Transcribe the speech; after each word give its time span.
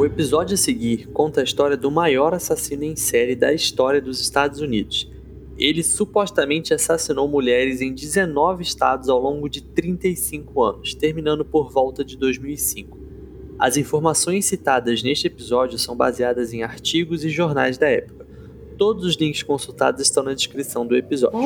O 0.00 0.06
episódio 0.06 0.54
a 0.54 0.56
seguir 0.56 1.08
conta 1.08 1.42
a 1.42 1.44
história 1.44 1.76
do 1.76 1.90
maior 1.90 2.32
assassino 2.32 2.84
em 2.84 2.96
série 2.96 3.36
da 3.36 3.52
história 3.52 4.00
dos 4.00 4.18
Estados 4.18 4.62
Unidos. 4.62 5.12
Ele 5.58 5.82
supostamente 5.82 6.72
assassinou 6.72 7.28
mulheres 7.28 7.82
em 7.82 7.92
19 7.92 8.62
estados 8.62 9.10
ao 9.10 9.20
longo 9.20 9.46
de 9.46 9.60
35 9.60 10.62
anos, 10.62 10.94
terminando 10.94 11.44
por 11.44 11.70
volta 11.70 12.02
de 12.02 12.16
2005. 12.16 12.98
As 13.58 13.76
informações 13.76 14.46
citadas 14.46 15.02
neste 15.02 15.26
episódio 15.26 15.78
são 15.78 15.94
baseadas 15.94 16.54
em 16.54 16.62
artigos 16.62 17.22
e 17.22 17.28
jornais 17.28 17.76
da 17.76 17.90
época. 17.90 18.26
Todos 18.78 19.04
os 19.04 19.16
links 19.16 19.42
consultados 19.42 20.00
estão 20.00 20.22
na 20.22 20.32
descrição 20.32 20.86
do 20.86 20.96
episódio. 20.96 21.38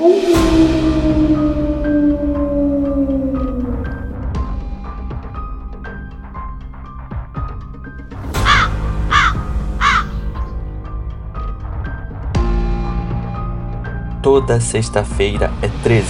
Toda 14.35 14.59
sexta-feira 14.59 15.49
é 15.63 15.69
13. 15.85 16.09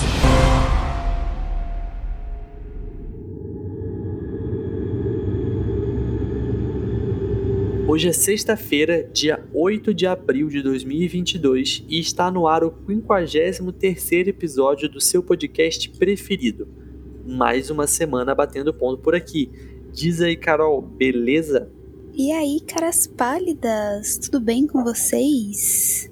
Hoje 7.86 8.08
é 8.08 8.12
sexta-feira, 8.14 9.06
dia 9.12 9.44
8 9.52 9.92
de 9.92 10.06
abril 10.06 10.48
de 10.48 10.62
2022 10.62 11.84
e 11.86 12.00
está 12.00 12.30
no 12.30 12.48
ar 12.48 12.64
o 12.64 12.70
53º 12.70 14.28
episódio 14.28 14.88
do 14.88 15.02
seu 15.02 15.22
podcast 15.22 15.90
preferido. 15.90 16.66
Mais 17.26 17.68
uma 17.68 17.86
semana 17.86 18.34
batendo 18.34 18.72
ponto 18.72 19.02
por 19.02 19.14
aqui. 19.14 19.50
Diz 19.92 20.22
aí, 20.22 20.34
Carol, 20.34 20.80
beleza? 20.80 21.70
E 22.14 22.32
aí, 22.32 22.58
caras 22.60 23.06
pálidas, 23.06 24.16
tudo 24.16 24.40
bem 24.40 24.66
com 24.66 24.82
vocês? 24.82 26.10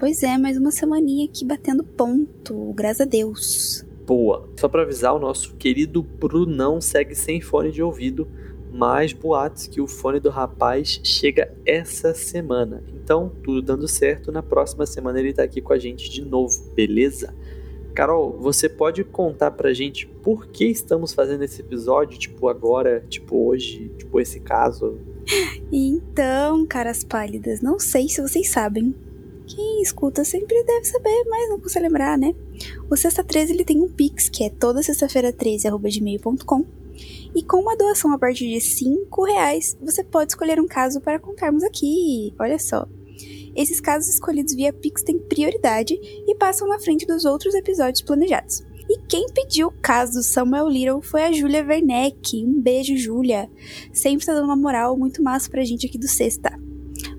Pois 0.00 0.22
é, 0.22 0.38
mais 0.38 0.56
uma 0.56 0.70
semaninha 0.70 1.26
aqui 1.26 1.44
batendo 1.44 1.84
ponto, 1.84 2.72
graças 2.72 3.02
a 3.02 3.04
Deus. 3.04 3.84
Boa. 4.06 4.48
Só 4.58 4.66
para 4.66 4.80
avisar, 4.80 5.14
o 5.14 5.18
nosso 5.18 5.54
querido 5.56 6.02
Brunão 6.02 6.80
segue 6.80 7.14
sem 7.14 7.38
fone 7.42 7.70
de 7.70 7.82
ouvido, 7.82 8.26
mas 8.72 9.12
boatos 9.12 9.66
que 9.66 9.78
o 9.78 9.86
fone 9.86 10.18
do 10.18 10.30
rapaz 10.30 11.02
chega 11.04 11.54
essa 11.66 12.14
semana. 12.14 12.82
Então, 12.94 13.30
tudo 13.42 13.60
dando 13.60 13.86
certo, 13.86 14.32
na 14.32 14.42
próxima 14.42 14.86
semana 14.86 15.20
ele 15.20 15.34
tá 15.34 15.42
aqui 15.42 15.60
com 15.60 15.74
a 15.74 15.78
gente 15.78 16.08
de 16.08 16.24
novo, 16.24 16.72
beleza? 16.74 17.34
Carol, 17.94 18.38
você 18.40 18.70
pode 18.70 19.04
contar 19.04 19.50
pra 19.50 19.74
gente 19.74 20.06
por 20.06 20.46
que 20.46 20.64
estamos 20.64 21.12
fazendo 21.12 21.44
esse 21.44 21.60
episódio, 21.60 22.18
tipo 22.18 22.48
agora, 22.48 23.04
tipo 23.06 23.48
hoje, 23.48 23.90
tipo 23.98 24.18
esse 24.18 24.40
caso? 24.40 24.98
Então, 25.70 26.66
caras 26.66 27.04
pálidas, 27.04 27.60
não 27.60 27.78
sei 27.78 28.08
se 28.08 28.22
vocês 28.22 28.48
sabem, 28.48 28.94
quem 29.54 29.82
escuta 29.82 30.24
sempre 30.24 30.62
deve 30.62 30.84
saber, 30.84 31.24
mas 31.28 31.48
não 31.48 31.58
custa 31.58 31.80
lembrar, 31.80 32.16
né? 32.16 32.34
O 32.88 32.96
Sexta 32.96 33.24
13 33.24 33.52
ele 33.52 33.64
tem 33.64 33.80
um 33.80 33.88
Pix, 33.88 34.28
que 34.28 34.44
é 34.44 34.50
toda 34.50 34.82
sexta-feira 34.82 35.32
13.gmail.com. 35.32 36.64
E 37.34 37.42
com 37.42 37.58
uma 37.58 37.76
doação 37.76 38.12
a 38.12 38.18
partir 38.18 38.48
de 38.48 38.60
5 38.60 39.24
reais, 39.24 39.76
você 39.80 40.04
pode 40.04 40.32
escolher 40.32 40.60
um 40.60 40.66
caso 40.66 41.00
para 41.00 41.18
contarmos 41.18 41.64
aqui. 41.64 42.32
Olha 42.38 42.58
só. 42.58 42.86
Esses 43.56 43.80
casos 43.80 44.08
escolhidos 44.08 44.54
via 44.54 44.72
Pix 44.72 45.02
têm 45.02 45.18
prioridade 45.18 45.98
e 46.26 46.34
passam 46.36 46.68
na 46.68 46.78
frente 46.78 47.06
dos 47.06 47.24
outros 47.24 47.54
episódios 47.54 48.02
planejados. 48.02 48.62
E 48.88 48.98
quem 49.08 49.26
pediu 49.32 49.68
o 49.68 49.74
caso 49.82 50.14
do 50.14 50.22
Samuel 50.22 50.68
Little 50.68 51.02
foi 51.02 51.22
a 51.22 51.32
Júlia 51.32 51.64
Werneck. 51.64 52.44
Um 52.44 52.60
beijo, 52.60 52.96
Júlia. 52.96 53.50
Sempre 53.92 54.26
tá 54.26 54.34
dando 54.34 54.46
uma 54.46 54.56
moral 54.56 54.96
muito 54.96 55.22
massa 55.22 55.50
pra 55.50 55.64
gente 55.64 55.86
aqui 55.86 55.98
do 55.98 56.08
Sexta. 56.08 56.52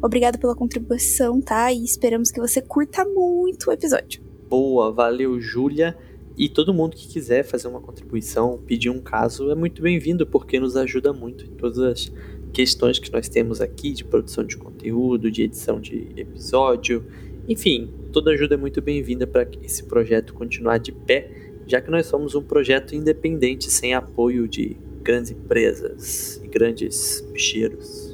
Obrigado 0.02 0.40
pela 0.40 0.56
contribuição, 0.56 1.40
tá? 1.40 1.72
E 1.72 1.84
esperamos 1.84 2.32
que 2.32 2.40
você 2.40 2.62
curta 2.62 3.06
muito 3.06 3.70
o 3.70 3.72
episódio. 3.72 4.22
Boa, 4.50 4.92
valeu, 4.92 5.40
Júlia. 5.40 5.96
E 6.38 6.50
todo 6.50 6.74
mundo 6.74 6.96
que 6.96 7.08
quiser 7.08 7.44
fazer 7.44 7.68
uma 7.68 7.80
contribuição, 7.80 8.58
pedir 8.66 8.90
um 8.90 9.00
caso, 9.00 9.52
é 9.52 9.56
muito 9.56 9.82
bem-vindo, 9.82 10.26
porque 10.26 10.60
nos 10.60 10.76
ajuda 10.76 11.14
muito 11.14 11.46
em 11.46 11.50
todas 11.50 11.78
as 11.78 12.12
questões 12.52 13.00
que 13.00 13.12
nós 13.12 13.30
temos 13.30 13.62
aqui 13.62 13.92
de 13.92 14.04
produção 14.04 14.44
de 14.44 14.58
conteúdo, 14.58 15.30
de 15.30 15.44
edição 15.44 15.80
de 15.80 16.08
episódio. 16.16 17.06
Enfim, 17.48 17.94
toda 18.12 18.32
ajuda 18.32 18.56
é 18.56 18.58
muito 18.58 18.82
bem-vinda 18.82 19.28
para 19.28 19.48
esse 19.62 19.84
projeto 19.84 20.34
continuar 20.34 20.80
de 20.80 20.92
pé, 20.92 21.30
já 21.68 21.80
que 21.80 21.92
nós 21.92 22.08
somos 22.08 22.34
um 22.34 22.42
projeto 22.42 22.96
independente 22.96 23.70
sem 23.70 23.94
apoio 23.94 24.48
de 24.48 24.78
grandes 25.04 25.32
empresas 25.32 26.42
e 26.44 26.48
grandes 26.48 27.22
bicheiros. 27.32 28.11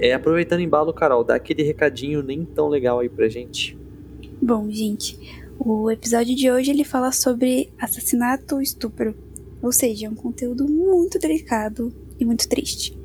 É, 0.00 0.12
aproveitando 0.12 0.60
embalo, 0.60 0.92
Carol, 0.92 1.24
dá 1.24 1.34
aquele 1.34 1.62
recadinho 1.62 2.22
nem 2.22 2.44
tão 2.44 2.68
legal 2.68 3.00
aí 3.00 3.08
pra 3.08 3.28
gente. 3.28 3.76
Bom, 4.40 4.70
gente, 4.70 5.18
o 5.58 5.90
episódio 5.90 6.36
de 6.36 6.50
hoje 6.50 6.70
ele 6.70 6.84
fala 6.84 7.10
sobre 7.10 7.70
assassinato 7.78 8.54
ou 8.54 8.62
estupro. 8.62 9.14
Ou 9.60 9.72
seja, 9.72 10.06
é 10.06 10.10
um 10.10 10.14
conteúdo 10.14 10.68
muito 10.68 11.18
delicado 11.18 11.92
e 12.18 12.24
muito 12.24 12.48
triste. 12.48 12.96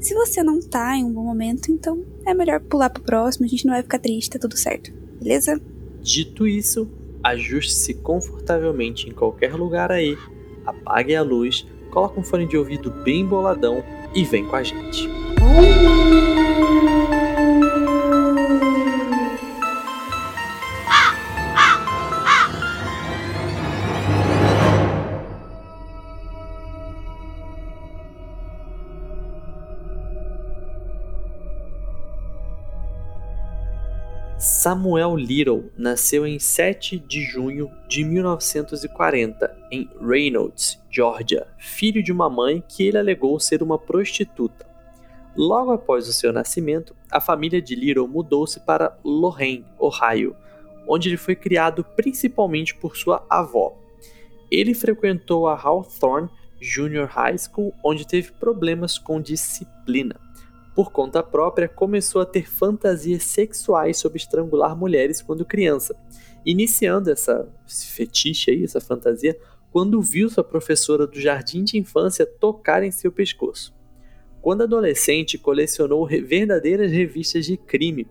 Se 0.00 0.14
você 0.14 0.42
não 0.42 0.60
tá 0.60 0.96
em 0.96 1.04
um 1.04 1.12
bom 1.12 1.24
momento, 1.24 1.70
então 1.70 2.04
é 2.26 2.34
melhor 2.34 2.60
pular 2.60 2.90
pro 2.90 3.02
próximo, 3.02 3.46
a 3.46 3.48
gente 3.48 3.64
não 3.64 3.72
vai 3.72 3.82
ficar 3.82 3.98
triste, 3.98 4.30
tá 4.30 4.38
tudo 4.38 4.56
certo, 4.56 4.92
beleza? 5.18 5.60
Dito 6.02 6.46
isso, 6.46 6.88
ajuste-se 7.22 7.94
confortavelmente 7.94 9.08
em 9.08 9.12
qualquer 9.12 9.54
lugar 9.54 9.90
aí, 9.90 10.18
apague 10.66 11.14
a 11.14 11.22
luz, 11.22 11.66
coloque 11.90 12.18
um 12.18 12.24
fone 12.24 12.46
de 12.46 12.56
ouvido 12.56 12.90
bem 12.90 13.24
boladão 13.24 13.82
e 14.14 14.24
vem 14.24 14.44
com 14.44 14.56
a 14.56 14.62
gente. 14.62 15.08
Samuel 34.62 35.16
Little 35.16 35.72
nasceu 35.76 36.24
em 36.24 36.38
7 36.38 36.96
de 36.96 37.22
junho 37.22 37.68
de 37.88 38.04
1940 38.04 39.56
em 39.72 39.90
Reynolds, 40.00 40.80
Georgia, 40.88 41.48
filho 41.58 42.00
de 42.00 42.12
uma 42.12 42.30
mãe 42.30 42.62
que 42.68 42.86
ele 42.86 42.96
alegou 42.96 43.40
ser 43.40 43.60
uma 43.60 43.76
prostituta. 43.76 44.71
Logo 45.36 45.70
após 45.72 46.08
o 46.08 46.12
seu 46.12 46.32
nascimento, 46.32 46.94
a 47.10 47.20
família 47.20 47.60
de 47.62 47.74
Little 47.74 48.06
mudou-se 48.06 48.60
para 48.60 48.98
Lorraine, 49.02 49.64
Ohio, 49.78 50.36
onde 50.86 51.08
ele 51.08 51.16
foi 51.16 51.34
criado 51.34 51.84
principalmente 51.96 52.74
por 52.74 52.96
sua 52.96 53.24
avó. 53.30 53.74
Ele 54.50 54.74
frequentou 54.74 55.48
a 55.48 55.58
Hawthorne 55.58 56.28
Junior 56.60 57.06
High 57.06 57.38
School, 57.38 57.74
onde 57.82 58.06
teve 58.06 58.30
problemas 58.32 58.98
com 58.98 59.20
disciplina. 59.20 60.20
Por 60.74 60.92
conta 60.92 61.22
própria, 61.22 61.68
começou 61.68 62.22
a 62.22 62.26
ter 62.26 62.48
fantasias 62.48 63.24
sexuais 63.24 63.98
sobre 63.98 64.18
estrangular 64.18 64.76
mulheres 64.76 65.20
quando 65.20 65.44
criança, 65.44 65.94
iniciando 66.46 67.10
essa 67.10 67.48
fetiche 67.66 68.50
aí, 68.50 68.64
essa 68.64 68.80
fantasia, 68.80 69.38
quando 69.70 70.00
viu 70.00 70.30
sua 70.30 70.44
professora 70.44 71.06
do 71.06 71.18
jardim 71.18 71.64
de 71.64 71.78
infância 71.78 72.26
tocar 72.26 72.82
em 72.82 72.90
seu 72.90 73.10
pescoço. 73.10 73.74
Quando 74.42 74.64
adolescente, 74.64 75.38
colecionou 75.38 76.04
verdadeiras 76.04 76.90
revistas 76.90 77.46
de 77.46 77.56
crime, 77.56 78.08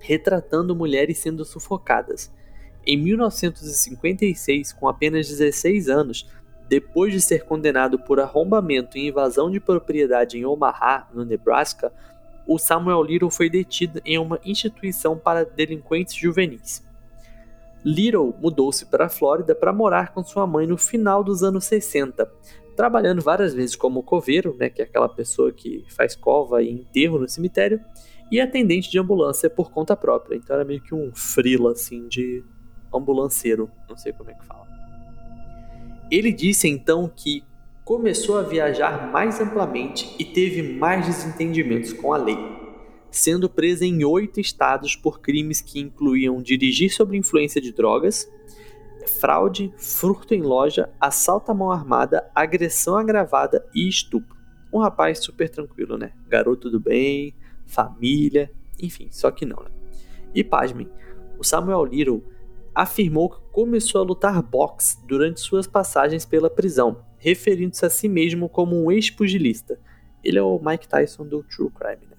retratando 0.00 0.74
mulheres 0.74 1.18
sendo 1.18 1.44
sufocadas. 1.44 2.32
Em 2.84 2.96
1956, 2.96 4.72
com 4.72 4.88
apenas 4.88 5.28
16 5.28 5.88
anos, 5.88 6.28
depois 6.68 7.12
de 7.12 7.20
ser 7.20 7.44
condenado 7.44 7.96
por 7.96 8.18
arrombamento 8.18 8.98
e 8.98 9.06
invasão 9.06 9.48
de 9.48 9.60
propriedade 9.60 10.36
em 10.36 10.44
Omaha, 10.44 11.08
no 11.14 11.24
Nebraska, 11.24 11.92
o 12.44 12.58
Samuel 12.58 13.04
Little 13.04 13.30
foi 13.30 13.48
detido 13.48 14.02
em 14.04 14.18
uma 14.18 14.40
instituição 14.44 15.16
para 15.16 15.44
delinquentes 15.44 16.14
juvenis. 16.14 16.84
Little 17.84 18.34
mudou-se 18.40 18.86
para 18.86 19.06
a 19.06 19.08
Flórida 19.08 19.54
para 19.54 19.72
morar 19.72 20.12
com 20.12 20.24
sua 20.24 20.46
mãe 20.46 20.66
no 20.66 20.76
final 20.76 21.22
dos 21.22 21.44
anos 21.44 21.64
60, 21.66 22.28
trabalhando 22.76 23.22
várias 23.22 23.54
vezes 23.54 23.76
como 23.76 24.02
coveiro, 24.02 24.56
né, 24.58 24.68
que 24.68 24.80
é 24.82 24.84
aquela 24.84 25.08
pessoa 25.08 25.52
que 25.52 25.84
faz 25.88 26.16
cova 26.16 26.62
e 26.62 26.70
enterro 26.70 27.18
no 27.18 27.28
cemitério, 27.28 27.80
e 28.30 28.40
atendente 28.40 28.90
de 28.90 28.98
ambulância 28.98 29.50
por 29.50 29.70
conta 29.70 29.94
própria. 29.94 30.36
Então 30.36 30.56
era 30.56 30.64
meio 30.64 30.80
que 30.80 30.94
um 30.94 31.12
frila 31.14 31.72
assim 31.72 32.08
de 32.08 32.42
ambulanceiro, 32.92 33.70
não 33.88 33.96
sei 33.96 34.12
como 34.12 34.30
é 34.30 34.34
que 34.34 34.44
fala. 34.44 34.66
Ele 36.10 36.32
disse 36.32 36.68
então 36.68 37.10
que 37.14 37.44
começou 37.84 38.38
a 38.38 38.42
viajar 38.42 39.10
mais 39.10 39.40
amplamente 39.40 40.14
e 40.18 40.24
teve 40.24 40.62
mais 40.62 41.06
desentendimentos 41.06 41.92
com 41.92 42.12
a 42.12 42.16
lei, 42.16 42.38
sendo 43.10 43.48
preso 43.48 43.84
em 43.84 44.04
oito 44.04 44.40
estados 44.40 44.94
por 44.96 45.20
crimes 45.20 45.60
que 45.60 45.80
incluíam 45.80 46.40
dirigir 46.40 46.90
sob 46.90 47.16
influência 47.16 47.60
de 47.60 47.72
drogas, 47.72 48.30
fraude, 49.08 49.72
furto 49.76 50.34
em 50.34 50.42
loja, 50.42 50.90
assalto 51.00 51.50
à 51.50 51.54
mão 51.54 51.70
armada, 51.70 52.30
agressão 52.34 52.96
agravada 52.96 53.64
e 53.74 53.88
estupro. 53.88 54.36
um 54.72 54.78
rapaz 54.78 55.18
super 55.18 55.50
tranquilo, 55.50 55.98
né? 55.98 56.12
Garoto 56.28 56.70
do 56.70 56.80
bem, 56.80 57.34
família, 57.66 58.50
enfim, 58.80 59.08
só 59.10 59.30
que 59.30 59.44
não, 59.44 59.62
né? 59.62 59.70
E 60.34 60.42
pasmem, 60.42 60.88
o 61.38 61.44
Samuel 61.44 61.84
Little 61.84 62.24
afirmou 62.74 63.28
que 63.28 63.40
começou 63.52 64.00
a 64.00 64.04
lutar 64.04 64.42
boxe 64.42 64.96
durante 65.06 65.40
suas 65.40 65.66
passagens 65.66 66.24
pela 66.24 66.48
prisão, 66.48 67.04
referindo-se 67.18 67.84
a 67.84 67.90
si 67.90 68.08
mesmo 68.08 68.48
como 68.48 68.82
um 68.82 68.90
ex-pugilista. 68.90 69.78
Ele 70.24 70.38
é 70.38 70.42
o 70.42 70.60
Mike 70.64 70.88
Tyson 70.88 71.26
do 71.26 71.42
True 71.42 71.70
Crime, 71.70 72.06
né? 72.08 72.16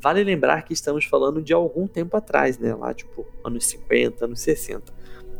Vale 0.00 0.24
lembrar 0.24 0.62
que 0.62 0.72
estamos 0.72 1.04
falando 1.04 1.40
de 1.40 1.52
algum 1.52 1.86
tempo 1.86 2.16
atrás, 2.16 2.58
né? 2.58 2.74
Lá, 2.74 2.92
tipo, 2.92 3.26
anos 3.44 3.66
50, 3.66 4.24
anos 4.24 4.40
60. 4.40 4.92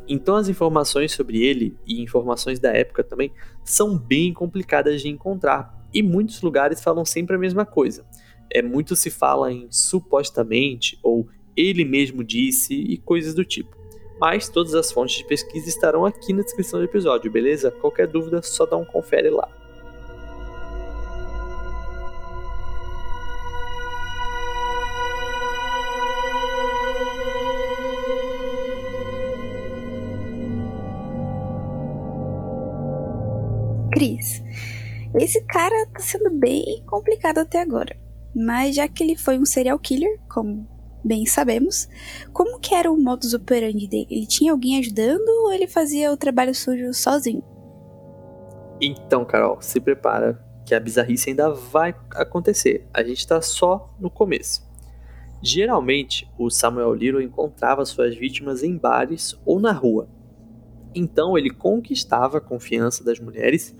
Então 0.08 0.37
as 0.37 0.49
informações 0.49 1.12
sobre 1.12 1.43
ele 1.43 1.76
e 1.87 2.02
informações 2.02 2.58
da 2.58 2.72
época 2.72 3.04
também 3.04 3.32
são 3.64 3.96
bem 3.96 4.32
complicadas 4.32 5.00
de 5.00 5.08
encontrar 5.08 5.82
e 5.94 6.02
muitos 6.02 6.43
lugares 6.43 6.82
falam 6.82 7.04
sempre 7.04 7.37
a 7.37 7.38
mesma 7.38 7.64
coisa. 7.64 8.04
É 8.50 8.60
muito 8.60 8.96
se 8.96 9.10
fala 9.10 9.52
em 9.52 9.69
supostamente 9.70 10.99
ou 11.02 11.28
ele 11.56 11.84
mesmo 11.84 12.25
disse 12.25 12.75
e 12.75 12.99
coisas 12.99 13.34
do 13.34 13.44
tipo. 13.44 13.76
Mas 14.20 14.49
todas 14.49 14.75
as 14.75 14.93
fontes 14.93 15.16
de 15.16 15.26
pesquisa 15.26 15.69
estarão 15.69 16.04
aqui 16.04 16.32
na 16.32 16.43
descrição 16.43 16.78
do 16.78 16.84
episódio, 16.84 17.31
beleza? 17.31 17.70
Qualquer 17.70 18.06
dúvida, 18.06 18.40
só 18.43 18.64
dá 18.64 18.76
um 18.76 18.84
confere 18.84 19.31
lá. 19.31 19.49
Esse 35.32 35.40
cara 35.46 35.87
tá 35.87 36.00
sendo 36.00 36.31
bem 36.31 36.84
complicado 36.87 37.38
até 37.38 37.62
agora. 37.62 37.96
Mas 38.34 38.76
já 38.76 38.87
que 38.87 39.02
ele 39.02 39.17
foi 39.17 39.38
um 39.38 39.46
serial 39.46 39.79
killer, 39.79 40.20
como 40.29 40.69
bem 41.02 41.25
sabemos, 41.25 41.88
como 42.34 42.61
que 42.61 42.75
era 42.75 42.93
o 42.93 43.02
modus 43.02 43.32
operandi 43.32 43.88
dele? 43.88 44.06
Ele 44.11 44.26
tinha 44.26 44.52
alguém 44.52 44.79
ajudando 44.79 45.26
ou 45.26 45.52
ele 45.52 45.67
fazia 45.67 46.12
o 46.12 46.19
trabalho 46.19 46.55
sujo 46.55 46.93
sozinho? 46.93 47.43
Então, 48.79 49.25
Carol, 49.25 49.61
se 49.62 49.81
prepara 49.81 50.38
que 50.67 50.75
a 50.75 50.81
bizarrice 50.81 51.31
ainda 51.31 51.50
vai 51.50 51.94
acontecer. 52.14 52.87
A 52.93 53.02
gente 53.02 53.26
tá 53.26 53.40
só 53.40 53.94
no 53.99 54.11
começo. 54.11 54.70
Geralmente, 55.40 56.31
o 56.38 56.50
Samuel 56.50 56.93
Little 56.93 57.23
encontrava 57.23 57.87
suas 57.87 58.14
vítimas 58.14 58.62
em 58.62 58.76
bares 58.76 59.35
ou 59.46 59.58
na 59.58 59.73
rua, 59.73 60.08
então 60.94 61.37
ele 61.37 61.50
conquistava 61.50 62.38
a 62.38 62.40
confiança 62.40 63.02
das 63.02 63.19
mulheres, 63.19 63.75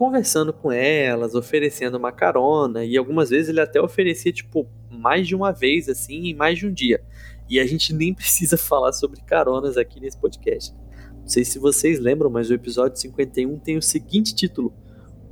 conversando 0.00 0.50
com 0.50 0.72
elas, 0.72 1.34
oferecendo 1.34 1.98
uma 1.98 2.10
carona, 2.10 2.82
e 2.82 2.96
algumas 2.96 3.28
vezes 3.28 3.50
ele 3.50 3.60
até 3.60 3.78
oferecia, 3.78 4.32
tipo, 4.32 4.66
mais 4.90 5.28
de 5.28 5.36
uma 5.36 5.52
vez, 5.52 5.90
assim, 5.90 6.28
em 6.28 6.34
mais 6.34 6.58
de 6.58 6.66
um 6.66 6.72
dia. 6.72 7.04
E 7.50 7.60
a 7.60 7.66
gente 7.66 7.92
nem 7.92 8.14
precisa 8.14 8.56
falar 8.56 8.94
sobre 8.94 9.20
caronas 9.20 9.76
aqui 9.76 10.00
nesse 10.00 10.16
podcast. 10.16 10.74
Não 11.20 11.28
sei 11.28 11.44
se 11.44 11.58
vocês 11.58 12.00
lembram, 12.00 12.30
mas 12.30 12.48
o 12.48 12.54
episódio 12.54 12.98
51 12.98 13.58
tem 13.58 13.76
o 13.76 13.82
seguinte 13.82 14.34
título: 14.34 14.72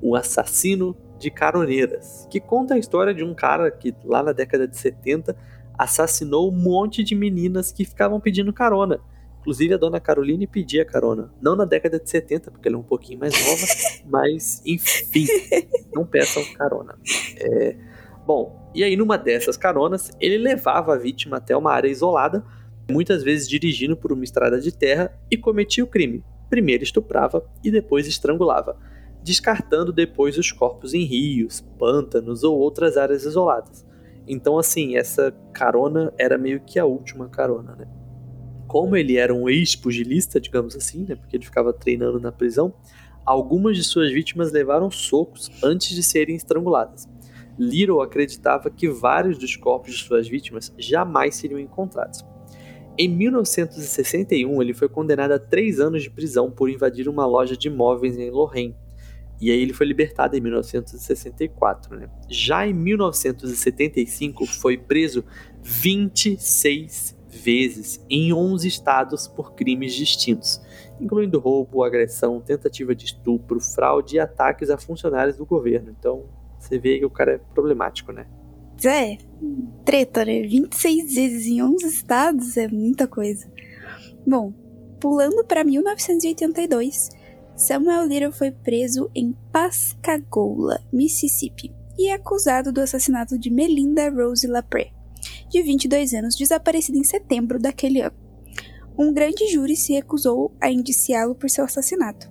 O 0.03 0.15
Assassino 0.15 0.95
de 1.19 1.31
Caroneiras, 1.31 2.29
que 2.31 2.39
conta 2.39 2.75
a 2.75 2.79
história 2.79 3.15
de 3.15 3.25
um 3.25 3.35
cara 3.35 3.71
que 3.71 3.95
lá 4.05 4.23
na 4.23 4.33
década 4.33 4.69
de 4.69 4.77
70 4.77 5.35
assassinou 5.79 6.53
um 6.53 6.55
monte 6.55 7.03
de 7.03 7.15
meninas 7.15 7.73
que 7.73 7.87
ficavam 7.87 8.21
pedindo 8.21 8.53
carona. 8.53 9.01
Inclusive, 9.49 9.73
a 9.73 9.79
dona 9.79 9.99
Caroline 9.99 10.47
pedia 10.47 10.85
carona. 10.85 11.33
Não 11.41 11.57
na 11.57 11.65
década 11.65 11.99
de 11.99 12.11
70, 12.11 12.51
porque 12.51 12.69
ela 12.69 12.77
é 12.77 12.79
um 12.79 12.83
pouquinho 12.83 13.19
mais 13.19 13.33
nova, 13.33 13.65
mas, 14.05 14.61
enfim, 14.67 15.25
não 15.91 16.05
peçam 16.05 16.45
carona. 16.53 16.99
É, 17.41 17.75
bom, 18.27 18.71
e 18.75 18.85
aí 18.85 18.95
numa 18.95 19.17
dessas 19.17 19.57
caronas, 19.57 20.11
ele 20.21 20.37
levava 20.37 20.93
a 20.93 20.99
vítima 20.99 21.39
até 21.39 21.57
uma 21.57 21.73
área 21.73 21.89
isolada, 21.89 22.45
muitas 22.91 23.23
vezes 23.23 23.49
dirigindo 23.49 23.97
por 23.97 24.13
uma 24.13 24.23
estrada 24.23 24.61
de 24.61 24.71
terra, 24.71 25.19
e 25.31 25.39
cometia 25.39 25.83
o 25.83 25.87
crime. 25.87 26.23
Primeiro 26.51 26.85
estuprava 26.85 27.43
e 27.65 27.71
depois 27.71 28.07
estrangulava, 28.07 28.79
descartando 29.25 29.95
depois 29.95 30.37
os 30.37 30.53
corpos 30.53 30.93
em 30.93 31.05
rios, 31.05 31.63
pântanos 31.79 32.45
ou 32.45 32.59
outras 32.59 32.99
áreas 32.99 33.25
isoladas. 33.25 33.83
Então, 34.27 34.59
assim, 34.59 34.99
essa 34.99 35.35
carona 35.55 36.13
era 36.19 36.37
meio 36.37 36.61
que 36.61 36.79
a 36.79 36.85
última 36.85 37.31
carona, 37.31 37.75
né? 37.75 37.89
Como 38.69 38.95
ele 38.95 39.17
era 39.17 39.35
um 39.35 39.49
ex-pugilista, 39.49 40.39
digamos 40.39 40.77
assim, 40.77 41.07
né, 41.09 41.17
porque 41.17 41.37
ele 41.37 41.45
ficava 41.45 41.73
treinando 41.73 42.21
na 42.21 42.31
prisão, 42.31 42.73
algumas 43.25 43.77
de 43.77 43.83
suas 43.83 44.13
vítimas 44.13 44.53
levaram 44.53 44.91
socos 44.91 45.51
antes 45.65 45.97
de 45.97 46.03
serem 46.03 46.37
estranguladas. 46.37 47.09
Little 47.59 48.03
acreditava 48.03 48.71
que 48.71 48.89
vários 48.89 49.39
dos 49.39 49.57
corpos 49.57 49.95
de 49.95 50.05
suas 50.05 50.29
vítimas 50.29 50.73
jamais 50.79 51.35
seriam 51.35 51.59
encontrados. 51.59 52.25
Em 52.97 53.09
1961, 53.09 54.61
ele 54.61 54.75
foi 54.75 54.89
condenado 54.89 55.33
a 55.33 55.39
três 55.39 55.81
anos 55.81 56.03
de 56.03 56.11
prisão 56.11 56.51
por 56.51 56.69
invadir 56.69 57.09
uma 57.09 57.25
loja 57.25 57.57
de 57.57 57.69
imóveis 57.69 58.19
em 58.19 58.31
Lorraine. 58.31 58.77
E 59.41 59.51
aí 59.51 59.61
ele 59.61 59.73
foi 59.73 59.87
libertado 59.87 60.37
em 60.37 60.41
1964. 60.41 61.97
Né? 61.97 62.11
Já 62.29 62.67
em 62.67 62.75
1975, 62.75 64.45
foi 64.47 64.77
preso 64.77 65.25
26 65.63 67.18
vezes 67.39 68.05
em 68.11 68.33
11 68.33 68.67
estados 68.67 69.27
por 69.27 69.55
crimes 69.55 69.95
distintos, 69.95 70.61
incluindo 71.01 71.39
roubo, 71.39 71.83
agressão, 71.83 72.41
tentativa 72.41 72.95
de 72.95 73.07
estupro, 73.07 73.61
fraude 73.61 74.17
e 74.17 74.21
ataques 74.21 74.71
a 74.71 74.77
funcionários 74.77 75.37
do 75.37 75.47
governo. 75.47 75.95
Então, 75.99 76.25
você 76.59 76.79
vê 76.79 76.99
que 76.99 77.05
o 77.05 77.11
cara 77.11 77.35
é 77.35 77.39
problemático, 77.39 78.13
né? 78.13 78.27
É, 78.85 79.19
treta, 79.85 80.25
né? 80.25 80.43
26 80.43 81.15
vezes 81.15 81.47
em 81.47 81.63
11 81.63 81.87
estados 81.87 82.57
é 82.57 82.69
muita 82.69 83.07
coisa. 83.07 83.51
Bom, 84.27 84.53
pulando 85.01 85.45
para 85.45 85.65
1982, 85.65 87.09
Samuel 87.57 88.07
Little 88.07 88.33
foi 88.33 88.53
preso 88.53 89.11
em 89.15 89.35
Pascagoula, 89.53 90.81
Mississippi, 90.93 91.75
e 91.99 92.09
é 92.09 92.15
acusado 92.15 92.71
do 92.71 92.81
assassinato 92.81 93.37
de 93.37 93.51
Melinda 93.51 94.09
Rose 94.11 94.47
Lapre, 94.47 94.93
de 95.49 95.63
22 95.63 96.15
anos, 96.15 96.37
desaparecida 96.37 96.99
em 96.99 97.05
setembro 97.05 97.59
daquele 97.59 98.01
ano. 98.01 98.17
Um 98.99 99.13
grande 99.13 99.47
júri 99.47 99.77
se 99.77 99.93
recusou 99.93 100.53
a 100.61 100.71
indiciá-lo 100.71 101.35
por 101.35 101.49
seu 101.49 101.65
assassinato. 101.65 102.29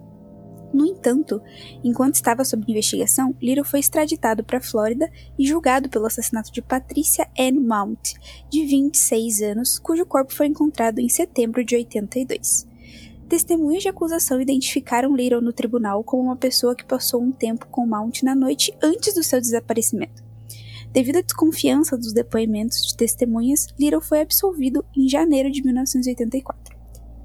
No 0.74 0.86
entanto, 0.86 1.42
enquanto 1.84 2.16
estava 2.16 2.44
sob 2.44 2.64
investigação, 2.68 3.34
Little 3.42 3.64
foi 3.64 3.80
extraditado 3.80 4.44
para 4.44 4.58
a 4.58 4.62
Flórida 4.62 5.10
e 5.40 5.48
julgado 5.48 5.90
pelo 5.90 6.06
assassinato 6.06 6.52
de 6.52 6.62
Patricia 6.62 7.28
Ann 7.40 7.62
Mount, 7.62 8.14
de 8.50 8.66
26 8.66 9.42
anos, 9.42 9.80
cujo 9.80 10.06
corpo 10.06 10.34
foi 10.34 10.48
encontrado 10.48 11.00
em 11.00 11.08
setembro 11.08 11.64
de 11.64 11.76
82. 11.76 12.68
Testemunhas 13.30 13.84
de 13.84 13.90
acusação 13.90 14.42
identificaram 14.42 15.16
Little 15.16 15.42
no 15.42 15.54
tribunal 15.54 16.04
como 16.04 16.24
uma 16.24 16.36
pessoa 16.36 16.76
que 16.76 16.86
passou 16.86 17.22
um 17.22 17.32
tempo 17.32 17.68
com 17.68 17.86
Mount 17.86 18.24
na 18.24 18.36
noite 18.36 18.74
antes 18.82 19.14
do 19.14 19.24
seu 19.24 19.40
desaparecimento. 19.40 20.27
Devido 20.98 21.18
à 21.18 21.22
desconfiança 21.22 21.96
dos 21.96 22.12
depoimentos 22.12 22.84
de 22.88 22.98
testemunhas, 22.98 23.68
Little 23.80 24.02
foi 24.02 24.20
absolvido 24.20 24.84
em 24.98 25.08
janeiro 25.08 25.52
de 25.52 25.64
1984. 25.64 26.76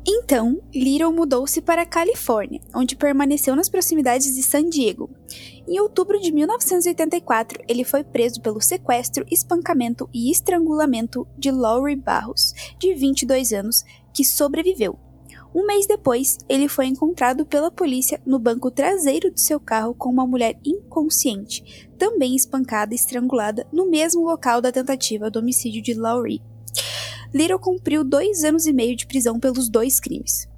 Então, 0.07 0.61
Little 0.75 1.11
mudou-se 1.11 1.59
para 1.63 1.81
a 1.81 1.87
Califórnia, 1.87 2.61
onde 2.75 2.95
permaneceu 2.95 3.57
nas 3.57 3.71
proximidades 3.71 4.35
de 4.35 4.43
San 4.43 4.69
Diego. 4.69 5.09
Em 5.67 5.81
outubro 5.81 6.21
de 6.21 6.31
1984, 6.31 7.65
ele 7.67 7.83
foi 7.83 8.05
preso 8.05 8.43
pelo 8.43 8.61
sequestro, 8.61 9.25
espancamento 9.31 10.07
e 10.13 10.31
estrangulamento 10.31 11.27
de 11.39 11.51
Laurie 11.51 11.97
Barros, 11.97 12.53
de 12.79 12.93
22 12.93 13.55
anos, 13.55 13.85
que 14.13 14.23
sobreviveu, 14.23 14.99
um 15.55 15.67
mês 15.67 15.87
depois, 15.87 16.39
ele 16.49 16.67
foi 16.67 16.87
encontrado 16.87 17.45
pela 17.45 17.71
polícia 17.71 18.21
no 18.25 18.39
banco 18.39 18.71
traseiro 18.71 19.31
do 19.31 19.39
seu 19.39 19.61
carro 19.61 19.95
com 19.95 20.09
uma 20.09 20.27
mulher 20.27 20.59
inconsciente, 20.65 21.91
também 21.99 22.35
espancada 22.35 22.95
e 22.95 22.97
estrangulada 22.97 23.67
no 23.71 23.89
mesmo 23.91 24.23
local 24.23 24.63
da 24.63 24.73
tentativa 24.73 25.31
do 25.31 25.41
homicídio 25.41 25.83
de 25.83 25.93
Laurie. 25.93 26.41
Little 27.35 27.59
cumpriu 27.59 28.03
dois 28.03 28.45
anos 28.45 28.67
e 28.67 28.73
meio 28.73 28.97
de 28.97 29.07
prisão 29.07 29.39
pelos 29.39 29.69
dois 29.69 30.01
crimes. 30.01 30.49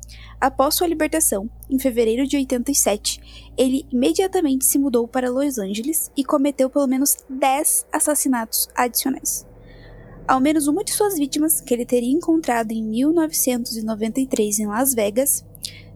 Após 0.40 0.74
sua 0.74 0.86
libertação, 0.86 1.48
em 1.70 1.78
fevereiro 1.78 2.26
de 2.26 2.36
87, 2.36 3.52
ele 3.56 3.86
imediatamente 3.90 4.64
se 4.64 4.78
mudou 4.78 5.08
para 5.08 5.30
Los 5.30 5.58
Angeles 5.58 6.10
e 6.16 6.24
cometeu 6.24 6.68
pelo 6.68 6.86
menos 6.86 7.16
10 7.28 7.86
assassinatos 7.92 8.68
adicionais. 8.76 9.46
Ao 10.26 10.40
menos 10.40 10.66
uma 10.66 10.82
de 10.82 10.90
suas 10.90 11.16
vítimas, 11.18 11.60
que 11.60 11.74
ele 11.74 11.84
teria 11.84 12.10
encontrado 12.10 12.72
em 12.72 12.82
1993 12.82 14.58
em 14.60 14.66
Las 14.66 14.94
Vegas, 14.94 15.44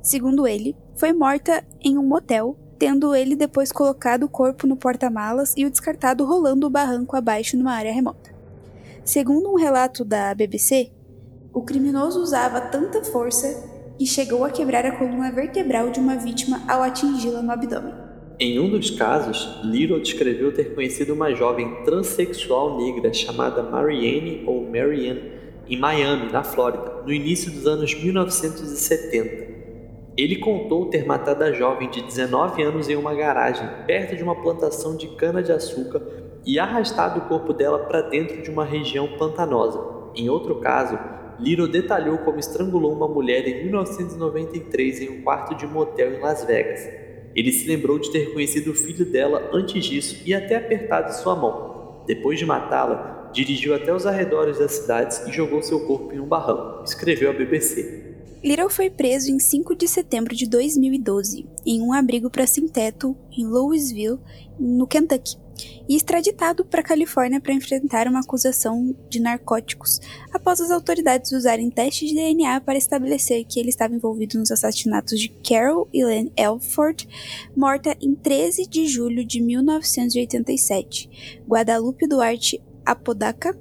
segundo 0.02 0.46
ele, 0.46 0.76
foi 0.96 1.14
morta 1.14 1.64
em 1.80 1.96
um 1.96 2.06
motel, 2.06 2.54
tendo 2.78 3.14
ele 3.14 3.34
depois 3.34 3.72
colocado 3.72 4.24
o 4.24 4.28
corpo 4.28 4.66
no 4.66 4.76
porta-malas 4.76 5.54
e 5.56 5.64
o 5.64 5.70
descartado 5.70 6.26
rolando 6.26 6.66
o 6.66 6.70
barranco 6.70 7.16
abaixo 7.16 7.56
numa 7.56 7.72
área 7.72 7.92
remota. 7.92 8.30
Segundo 9.02 9.50
um 9.50 9.56
relato 9.56 10.04
da 10.04 10.34
BBC, 10.34 10.90
o 11.54 11.62
criminoso 11.62 12.20
usava 12.20 12.60
tanta 12.60 13.02
força 13.02 13.48
que 13.96 14.04
chegou 14.04 14.44
a 14.44 14.50
quebrar 14.50 14.84
a 14.84 14.96
coluna 14.98 15.32
vertebral 15.32 15.90
de 15.90 16.00
uma 16.00 16.16
vítima 16.16 16.62
ao 16.68 16.82
atingi-la 16.82 17.40
no 17.40 17.50
abdômen. 17.50 18.07
Em 18.40 18.60
um 18.60 18.70
dos 18.70 18.90
casos, 18.90 19.58
Little 19.64 19.98
descreveu 19.98 20.52
ter 20.52 20.72
conhecido 20.72 21.12
uma 21.12 21.34
jovem 21.34 21.82
transexual 21.82 22.78
negra 22.78 23.12
chamada 23.12 23.64
Marianne 23.64 24.44
ou 24.46 24.64
Marianne 24.64 25.32
em 25.68 25.76
Miami, 25.76 26.30
na 26.30 26.44
Flórida, 26.44 27.02
no 27.04 27.12
início 27.12 27.50
dos 27.50 27.66
anos 27.66 27.92
1970. 27.92 29.58
Ele 30.16 30.36
contou 30.36 30.86
ter 30.86 31.04
matado 31.04 31.42
a 31.42 31.50
jovem 31.50 31.90
de 31.90 32.00
19 32.00 32.62
anos 32.62 32.88
em 32.88 32.94
uma 32.94 33.12
garagem, 33.12 33.68
perto 33.88 34.14
de 34.14 34.22
uma 34.22 34.40
plantação 34.40 34.96
de 34.96 35.08
cana-de-açúcar, 35.16 36.00
e 36.46 36.60
arrastado 36.60 37.18
o 37.18 37.28
corpo 37.28 37.52
dela 37.52 37.80
para 37.80 38.02
dentro 38.02 38.40
de 38.40 38.50
uma 38.50 38.64
região 38.64 39.18
pantanosa. 39.18 40.12
Em 40.14 40.30
outro 40.30 40.60
caso, 40.60 40.96
Little 41.40 41.66
detalhou 41.66 42.18
como 42.18 42.38
estrangulou 42.38 42.92
uma 42.92 43.08
mulher 43.08 43.48
em 43.48 43.64
1993 43.64 45.00
em 45.00 45.08
um 45.08 45.22
quarto 45.22 45.56
de 45.56 45.66
motel 45.66 46.14
em 46.14 46.20
Las 46.20 46.44
Vegas. 46.44 47.07
Ele 47.34 47.52
se 47.52 47.66
lembrou 47.66 47.98
de 47.98 48.10
ter 48.10 48.32
conhecido 48.32 48.72
o 48.72 48.74
filho 48.74 49.04
dela 49.04 49.50
antes 49.52 49.84
disso 49.84 50.22
e 50.24 50.34
até 50.34 50.56
apertado 50.56 51.14
sua 51.14 51.36
mão. 51.36 52.02
Depois 52.06 52.38
de 52.38 52.46
matá-la, 52.46 53.30
dirigiu 53.32 53.74
até 53.74 53.94
os 53.94 54.06
arredores 54.06 54.58
das 54.58 54.72
cidades 54.72 55.18
e 55.26 55.32
jogou 55.32 55.62
seu 55.62 55.86
corpo 55.86 56.14
em 56.14 56.20
um 56.20 56.26
barranco, 56.26 56.84
escreveu 56.84 57.30
à 57.30 57.32
BBC. 57.32 58.16
Little 58.42 58.70
foi 58.70 58.88
preso 58.88 59.30
em 59.30 59.38
5 59.38 59.74
de 59.74 59.88
setembro 59.88 60.34
de 60.34 60.48
2012 60.48 61.46
em 61.66 61.82
um 61.82 61.92
abrigo 61.92 62.30
para 62.30 62.46
sem-teto 62.46 63.16
em 63.36 63.46
Louisville, 63.46 64.18
no 64.58 64.86
Kentucky 64.86 65.36
e 65.88 65.96
extraditado 65.96 66.64
para 66.64 66.80
a 66.80 66.84
Califórnia 66.84 67.40
para 67.40 67.52
enfrentar 67.52 68.06
uma 68.06 68.20
acusação 68.20 68.94
de 69.08 69.20
narcóticos, 69.20 70.00
após 70.32 70.60
as 70.60 70.70
autoridades 70.70 71.32
usarem 71.32 71.70
testes 71.70 72.08
de 72.08 72.14
DNA 72.14 72.60
para 72.60 72.78
estabelecer 72.78 73.44
que 73.44 73.58
ele 73.58 73.70
estava 73.70 73.94
envolvido 73.94 74.38
nos 74.38 74.50
assassinatos 74.50 75.18
de 75.18 75.28
Carol 75.28 75.88
Elaine 75.92 76.32
Elford, 76.36 77.08
morta 77.56 77.96
em 78.00 78.14
13 78.14 78.66
de 78.66 78.86
julho 78.86 79.24
de 79.24 79.40
1987, 79.40 81.42
Guadalupe 81.48 82.06
Duarte 82.06 82.62
Apodaca, 82.84 83.58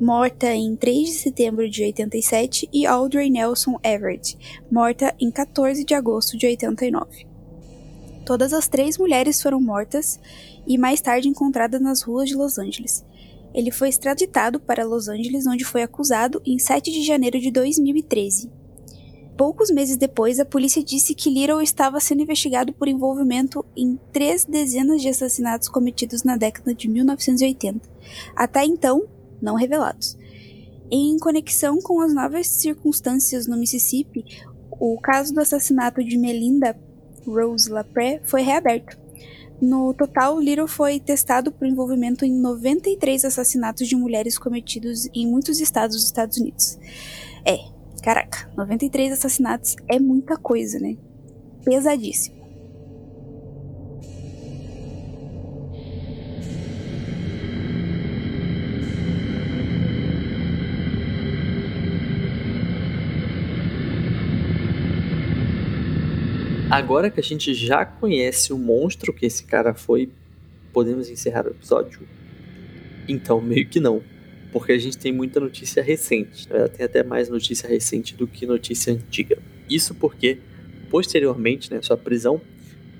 morta 0.00 0.52
em 0.52 0.76
3 0.76 1.08
de 1.08 1.14
setembro 1.14 1.68
de 1.68 1.82
87, 1.82 2.68
e 2.72 2.86
Audrey 2.86 3.30
Nelson 3.30 3.78
Everett, 3.82 4.36
morta 4.70 5.14
em 5.20 5.30
14 5.30 5.84
de 5.84 5.94
agosto 5.94 6.36
de 6.36 6.46
89. 6.46 7.34
Todas 8.24 8.54
as 8.54 8.66
três 8.66 8.96
mulheres 8.96 9.42
foram 9.42 9.60
mortas 9.60 10.18
e 10.66 10.78
mais 10.78 11.00
tarde 11.00 11.28
encontrada 11.28 11.78
nas 11.78 12.02
ruas 12.02 12.28
de 12.28 12.36
Los 12.36 12.58
Angeles. 12.58 13.04
Ele 13.54 13.70
foi 13.70 13.88
extraditado 13.88 14.58
para 14.58 14.84
Los 14.84 15.08
Angeles, 15.08 15.46
onde 15.46 15.64
foi 15.64 15.82
acusado 15.82 16.42
em 16.44 16.58
7 16.58 16.90
de 16.90 17.02
janeiro 17.02 17.38
de 17.38 17.50
2013. 17.50 18.50
Poucos 19.36 19.70
meses 19.70 19.96
depois, 19.96 20.38
a 20.38 20.44
polícia 20.44 20.82
disse 20.82 21.14
que 21.14 21.28
Little 21.28 21.60
estava 21.60 21.98
sendo 21.98 22.22
investigado 22.22 22.72
por 22.72 22.86
envolvimento 22.86 23.64
em 23.76 23.98
três 24.12 24.44
dezenas 24.44 25.02
de 25.02 25.08
assassinatos 25.08 25.68
cometidos 25.68 26.22
na 26.22 26.36
década 26.36 26.72
de 26.74 26.88
1980, 26.88 27.88
até 28.36 28.64
então 28.64 29.04
não 29.42 29.56
revelados. 29.56 30.16
Em 30.90 31.18
conexão 31.18 31.80
com 31.80 32.00
as 32.00 32.14
novas 32.14 32.46
circunstâncias 32.46 33.46
no 33.48 33.56
Mississippi, 33.56 34.24
o 34.70 35.00
caso 35.00 35.34
do 35.34 35.40
assassinato 35.40 36.02
de 36.02 36.16
Melinda 36.16 36.76
Rose 37.26 37.70
Lapré 37.70 38.20
foi 38.24 38.42
reaberto. 38.42 39.03
No 39.64 39.94
total, 39.94 40.38
Little 40.38 40.68
foi 40.68 41.00
testado 41.00 41.50
por 41.50 41.66
envolvimento 41.66 42.22
em 42.22 42.38
93 42.38 43.24
assassinatos 43.24 43.88
de 43.88 43.96
mulheres 43.96 44.36
cometidos 44.36 45.08
em 45.14 45.26
muitos 45.26 45.58
estados 45.58 45.96
dos 45.96 46.04
Estados 46.04 46.36
Unidos. 46.36 46.78
É, 47.46 47.60
caraca, 48.02 48.50
93 48.58 49.12
assassinatos 49.12 49.74
é 49.88 49.98
muita 49.98 50.36
coisa, 50.36 50.78
né? 50.78 50.98
Pesadíssimo. 51.64 52.43
Agora 66.74 67.08
que 67.08 67.20
a 67.20 67.22
gente 67.22 67.54
já 67.54 67.86
conhece 67.86 68.52
o 68.52 68.58
monstro 68.58 69.12
que 69.12 69.24
esse 69.24 69.44
cara 69.44 69.72
foi, 69.74 70.10
podemos 70.72 71.08
encerrar 71.08 71.46
o 71.46 71.50
episódio? 71.50 72.00
Então, 73.08 73.40
meio 73.40 73.68
que 73.68 73.78
não. 73.78 74.02
Porque 74.52 74.72
a 74.72 74.78
gente 74.78 74.98
tem 74.98 75.12
muita 75.12 75.38
notícia 75.38 75.84
recente. 75.84 76.48
Né? 76.50 76.66
Tem 76.66 76.84
até 76.84 77.04
mais 77.04 77.28
notícia 77.28 77.68
recente 77.68 78.16
do 78.16 78.26
que 78.26 78.44
notícia 78.44 78.92
antiga. 78.92 79.38
Isso 79.70 79.94
porque, 79.94 80.38
posteriormente, 80.90 81.72
né, 81.72 81.80
sua 81.80 81.96
prisão, 81.96 82.40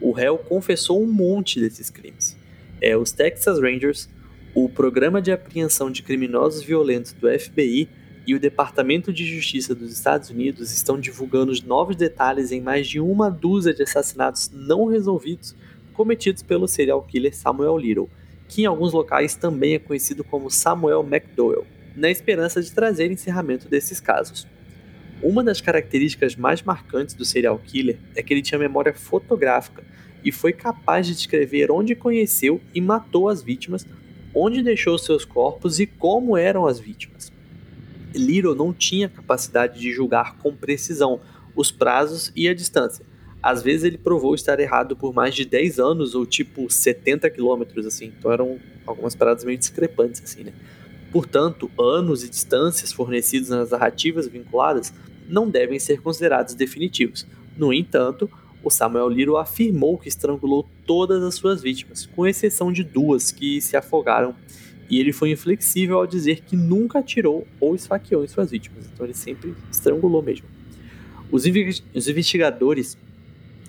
o 0.01 0.13
réu 0.13 0.39
confessou 0.39 1.03
um 1.03 1.13
monte 1.13 1.59
desses 1.59 1.91
crimes. 1.91 2.37
É, 2.81 2.97
os 2.97 3.11
Texas 3.11 3.59
Rangers, 3.61 4.09
o 4.55 4.69
Programa 4.69 5.21
de 5.21 5.33
Apreensão 5.33 5.91
de 5.91 6.01
Criminosos 6.05 6.63
Violentos 6.63 7.13
do 7.13 7.29
FBI 7.29 7.89
e 8.27 8.35
o 8.35 8.41
Departamento 8.41 9.13
de 9.13 9.25
Justiça 9.25 9.75
dos 9.75 9.93
Estados 9.93 10.31
Unidos 10.31 10.73
estão 10.73 10.99
divulgando 10.99 11.53
novos 11.67 11.97
detalhes 11.97 12.53
em 12.53 12.61
mais 12.61 12.89
de 12.89 12.99
uma 13.01 13.31
dúzia 13.31 13.75
de 13.75 13.83
assassinatos 13.83 14.51
não 14.53 14.87
resolvidos 14.87 15.55
cometidos 15.93 16.43
pelo 16.43 16.67
serial 16.67 17.03
killer 17.03 17.37
Samuel 17.37 17.79
Little, 17.79 18.09
que 18.49 18.63
em 18.63 18.67
alguns 18.67 18.93
locais 18.93 19.35
também 19.35 19.75
é 19.75 19.79
conhecido 19.79 20.25
como 20.25 20.51
Samuel 20.51 21.07
McDowell, 21.09 21.67
na 21.95 22.11
esperança 22.11 22.63
de 22.63 22.73
trazer 22.73 23.11
encerramento 23.11 23.69
desses 23.69 24.01
casos. 24.01 24.47
Uma 25.23 25.45
das 25.45 25.61
características 25.61 26.35
mais 26.37 26.63
marcantes 26.63 27.15
do 27.15 27.25
serial 27.25 27.59
killer 27.59 27.99
é 28.15 28.23
que 28.23 28.35
ele 28.35 28.43
tinha 28.43 28.59
memória 28.59 28.93
fotográfica 28.93 29.85
e 30.25 30.33
foi 30.33 30.53
capaz 30.53 31.07
de 31.07 31.15
descrever 31.15 31.71
onde 31.71 31.95
conheceu 31.95 32.61
e 32.75 32.81
matou 32.81 33.29
as 33.29 33.43
vítimas, 33.43 33.87
onde 34.35 34.63
deixou 34.63 34.99
seus 34.99 35.25
corpos 35.25 35.79
e 35.79 35.87
como 35.87 36.37
eram 36.37 36.67
as 36.67 36.81
vítimas. 36.81 37.34
Little 38.15 38.55
não 38.55 38.73
tinha 38.73 39.09
capacidade 39.09 39.79
de 39.79 39.93
julgar 39.93 40.37
com 40.39 40.55
precisão 40.55 41.21
os 41.55 41.71
prazos 41.71 42.33
e 42.35 42.49
a 42.49 42.55
distância. 42.55 43.05
Às 43.43 43.63
vezes 43.63 43.85
ele 43.85 43.99
provou 43.99 44.35
estar 44.35 44.59
errado 44.59 44.97
por 44.97 45.13
mais 45.13 45.35
de 45.35 45.45
10 45.45 45.79
anos 45.79 46.15
ou 46.15 46.25
tipo 46.25 46.71
70 46.71 47.29
quilômetros, 47.31 47.87
assim. 47.87 48.13
Então 48.19 48.33
eram 48.33 48.59
algumas 48.87 49.15
paradas 49.15 49.45
meio 49.45 49.59
discrepantes, 49.59 50.23
assim, 50.25 50.45
né? 50.45 50.53
Portanto, 51.13 51.71
anos 51.79 52.25
e 52.25 52.29
distâncias 52.29 52.93
fornecidos 52.93 53.51
nas 53.51 53.71
narrativas 53.71 54.27
vinculadas 54.27 54.93
não 55.29 55.49
devem 55.49 55.79
ser 55.79 56.01
considerados 56.01 56.55
definitivos. 56.55 57.27
No 57.57 57.73
entanto, 57.73 58.29
o 58.65 58.71
Samuel 58.71 59.11
Little 59.11 59.37
afirmou 59.37 59.99
que 59.99 60.09
estrangulou 60.09 60.67
todas 60.87 61.23
as 61.23 61.35
suas 61.35 61.63
vítimas, 61.63 62.07
com 62.07 62.27
exceção 62.27 62.73
de 62.73 62.83
duas 62.83 63.31
que 63.31 63.61
se 63.61 63.77
afogaram 63.77 64.35
e 64.89 65.01
ele 65.01 65.13
foi 65.13 65.31
inflexível 65.31 65.99
ao 65.99 66.07
dizer 66.07 66.43
que 66.43 66.57
nunca 66.57 66.99
atirou 66.99 67.47
ou 67.61 67.75
esfaqueou 67.75 68.25
em 68.25 68.29
suas 68.29 68.51
vítimas. 68.51 68.87
Então 68.93 69.07
ele 69.07 69.15
sempre 69.15 69.55
estrangulou 69.71 70.23
mesmo. 70.23 70.47
Os, 71.31 71.45
os 71.95 72.09
investigadores 72.09 72.99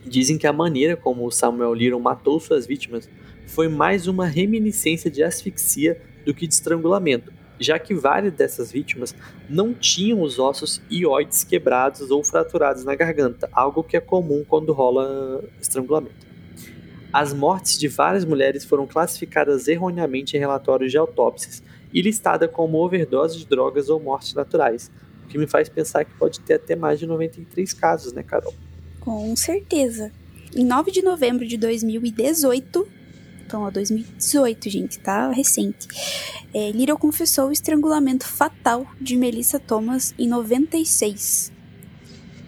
dizem 0.06 0.38
que 0.38 0.46
a 0.46 0.54
maneira 0.54 0.96
como 0.96 1.30
Samuel 1.32 1.74
Little 1.74 2.00
matou 2.00 2.40
suas 2.40 2.68
vítimas 2.68 3.10
foi 3.48 3.68
mais 3.68 4.08
uma 4.08 4.26
reminiscência 4.26 5.10
de 5.10 5.24
asfixia 5.24 6.02
do 6.26 6.34
que 6.34 6.48
de 6.48 6.54
estrangulamento, 6.54 7.32
já 7.60 7.80
que 7.80 7.94
várias 7.94 8.34
dessas 8.34 8.72
vítimas 8.72 9.16
não 9.50 9.74
tinham 9.74 10.22
os 10.22 10.40
ossos 10.40 10.82
ióides 10.92 11.44
quebrados 11.44 12.12
ou 12.12 12.24
fraturados 12.24 12.84
na 12.84 12.96
garganta, 12.96 13.50
algo 13.52 13.84
que 13.84 13.96
é 13.96 14.02
comum 14.02 14.44
quando 14.48 14.74
rola 14.74 15.44
estrangulamento. 15.62 16.26
As 17.16 17.34
mortes 17.34 17.78
de 17.78 17.88
várias 17.88 18.26
mulheres 18.26 18.66
foram 18.66 18.86
classificadas 18.86 19.70
erroneamente 19.70 20.36
em 20.36 20.40
relatórios 20.42 20.92
de 20.92 20.98
autópsias 20.98 21.64
e 21.94 22.02
listadas 22.02 22.52
como 22.52 22.78
overdose 22.78 23.38
de 23.38 23.46
drogas 23.46 23.88
ou 23.88 24.02
mortes 24.02 24.34
naturais, 24.34 24.92
o 25.24 25.28
que 25.30 25.38
me 25.38 25.48
faz 25.48 25.70
pensar 25.70 26.04
que 26.04 26.14
pode 26.16 26.42
ter 26.42 26.56
até 26.56 26.76
mais 26.76 27.00
de 27.00 27.08
93 27.08 27.72
casos, 27.72 28.12
né, 28.12 28.22
Carol? 28.22 28.54
Com 29.00 29.34
certeza. 29.34 30.12
Em 30.54 30.66
9 30.66 30.92
de 30.92 31.02
novembro 31.02 31.48
de 31.48 31.56
2018, 31.56 32.86
então, 33.48 33.62
ó, 33.62 33.72
2018, 33.72 34.70
gente, 34.70 35.00
tá 35.00 35.32
recente. 35.32 35.88
É, 36.54 36.96
confessou 37.00 37.48
o 37.48 37.54
estrangulamento 37.54 38.28
fatal 38.28 38.86
de 39.00 39.16
Melissa 39.16 39.58
Thomas 39.58 40.14
em 40.20 40.28
96. 40.28 41.50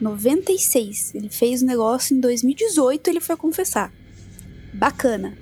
96. 0.02 1.16
Ele 1.16 1.30
fez 1.30 1.62
o 1.62 1.66
negócio 1.66 2.18
em 2.18 2.20
2018, 2.20 3.10
ele 3.10 3.22
foi 3.22 3.38
confessar 3.38 3.94
bacana. 4.74 5.38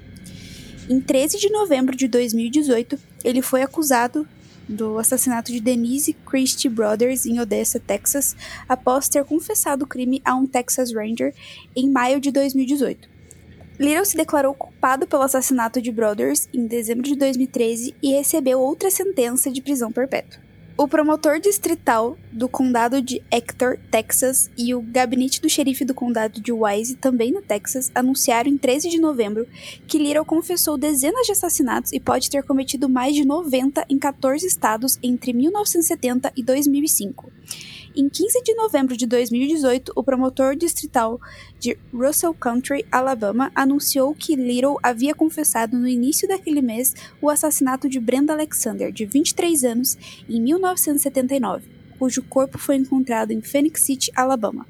Em 0.89 1.01
13 1.01 1.39
de 1.39 1.49
novembro 1.49 1.95
de 1.95 2.07
2018, 2.07 2.99
ele 3.23 3.41
foi 3.41 3.61
acusado 3.63 4.27
do 4.67 4.97
assassinato 4.97 5.51
de 5.51 5.59
Denise 5.59 6.13
Christie 6.13 6.69
Brothers 6.69 7.25
em 7.25 7.39
Odessa, 7.39 7.79
Texas, 7.79 8.35
após 8.67 9.09
ter 9.09 9.23
confessado 9.23 9.85
o 9.85 9.87
crime 9.87 10.21
a 10.23 10.35
um 10.35 10.45
Texas 10.45 10.93
Ranger 10.93 11.33
em 11.75 11.89
maio 11.89 12.19
de 12.19 12.31
2018. 12.31 13.09
Little 13.79 14.05
se 14.05 14.15
declarou 14.15 14.53
culpado 14.53 15.05
pelo 15.05 15.23
assassinato 15.23 15.81
de 15.81 15.91
Brothers 15.91 16.47
em 16.53 16.65
dezembro 16.65 17.03
de 17.03 17.15
2013 17.15 17.93
e 18.01 18.11
recebeu 18.11 18.59
outra 18.59 18.89
sentença 18.89 19.51
de 19.51 19.61
prisão 19.61 19.91
perpétua. 19.91 20.44
O 20.77 20.89
promotor 20.89 21.39
distrital 21.39 22.17
do 22.33 22.49
condado 22.49 23.01
de 23.01 23.23
Hector, 23.31 23.79
Texas, 23.89 24.51
e 24.57 24.75
o 24.75 24.81
gabinete 24.81 25.39
do 25.39 25.49
xerife 25.49 25.85
do 25.85 25.93
condado 25.93 26.41
de 26.41 26.51
Wise, 26.51 26.97
também 26.97 27.31
no 27.31 27.41
Texas, 27.41 27.89
anunciaram 27.95 28.49
em 28.49 28.57
13 28.57 28.89
de 28.89 28.99
novembro 28.99 29.47
que 29.87 29.97
Little 29.97 30.25
confessou 30.25 30.77
dezenas 30.77 31.25
de 31.25 31.31
assassinatos 31.31 31.93
e 31.93 31.99
pode 31.99 32.29
ter 32.29 32.43
cometido 32.43 32.89
mais 32.89 33.15
de 33.15 33.23
90 33.23 33.85
em 33.87 33.97
14 33.97 34.45
estados 34.45 34.99
entre 35.01 35.31
1970 35.31 36.33
e 36.35 36.43
2005. 36.43 37.31
Em 37.97 38.09
15 38.09 38.43
de 38.43 38.53
novembro 38.55 38.97
de 38.97 39.07
2018, 39.07 39.93
o 39.95 40.03
promotor 40.03 40.53
distrital 40.53 41.17
de 41.57 41.77
Russell 41.93 42.33
Country, 42.33 42.85
Alabama, 42.91 43.49
anunciou 43.55 44.13
que 44.13 44.35
Little 44.35 44.75
havia 44.83 45.15
confessado 45.15 45.77
no 45.77 45.87
início 45.87 46.27
daquele 46.27 46.61
mês 46.61 46.93
o 47.21 47.29
assassinato 47.29 47.87
de 47.87 47.97
Brenda 47.97 48.33
Alexander, 48.33 48.91
de 48.91 49.05
23 49.05 49.63
anos, 49.63 49.97
em 50.27 50.41
1979, 50.41 51.69
cujo 51.97 52.21
corpo 52.21 52.57
foi 52.57 52.75
encontrado 52.75 53.31
em 53.31 53.41
Phoenix 53.41 53.83
City, 53.83 54.11
Alabama. 54.13 54.67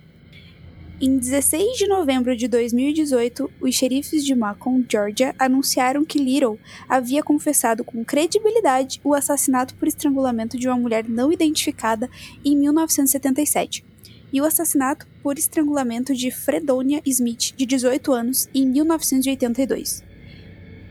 Em 1.01 1.17
16 1.17 1.77
de 1.77 1.87
novembro 1.87 2.37
de 2.37 2.47
2018, 2.47 3.51
os 3.59 3.75
xerifes 3.75 4.23
de 4.23 4.33
Macon, 4.33 4.81
Georgia, 4.89 5.35
anunciaram 5.37 6.05
que 6.05 6.17
Little 6.17 6.57
havia 6.87 7.21
confessado 7.21 7.83
com 7.83 8.05
credibilidade 8.05 9.01
o 9.03 9.13
assassinato 9.13 9.75
por 9.75 9.89
estrangulamento 9.89 10.57
de 10.57 10.69
uma 10.69 10.77
mulher 10.77 11.05
não 11.05 11.33
identificada 11.33 12.09
em 12.45 12.55
1977 12.55 13.83
e 14.31 14.39
o 14.39 14.45
assassinato 14.45 15.05
por 15.21 15.37
estrangulamento 15.37 16.13
de 16.13 16.31
Fredonia 16.31 17.01
Smith, 17.05 17.53
de 17.57 17.65
18 17.65 18.13
anos, 18.13 18.47
em 18.53 18.65
1982. 18.65 20.01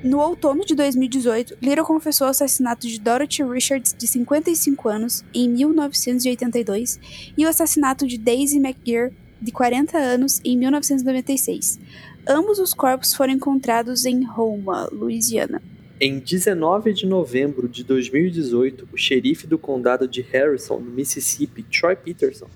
No 0.04 0.20
outono 0.20 0.66
de 0.66 0.74
2018, 0.74 1.56
Little 1.62 1.86
confessou 1.86 2.26
o 2.26 2.30
assassinato 2.30 2.86
de 2.86 3.00
Dorothy 3.00 3.42
Richards, 3.42 3.94
de 3.96 4.06
55 4.06 4.86
anos, 4.86 5.24
em 5.32 5.48
1982, 5.48 7.00
e 7.38 7.46
o 7.46 7.48
assassinato 7.48 8.06
de 8.06 8.18
Daisy 8.18 8.58
McGear, 8.58 9.10
de 9.40 9.52
40 9.52 9.98
anos, 9.98 10.40
em 10.44 10.56
1996. 10.56 11.78
Ambos 12.26 12.58
os 12.58 12.72
corpos 12.72 13.12
foram 13.14 13.34
encontrados 13.34 14.04
em 14.04 14.26
Houma, 14.26 14.88
Louisiana. 14.90 15.60
Em 16.00 16.18
19 16.18 16.92
de 16.92 17.06
novembro 17.06 17.68
de 17.68 17.84
2018, 17.84 18.88
o 18.92 18.96
xerife 18.96 19.46
do 19.46 19.56
condado 19.56 20.08
de 20.08 20.22
Harrison, 20.22 20.78
no 20.80 20.90
Mississippi, 20.90 21.62
Troy 21.62 21.94
Peterson, 21.94 22.48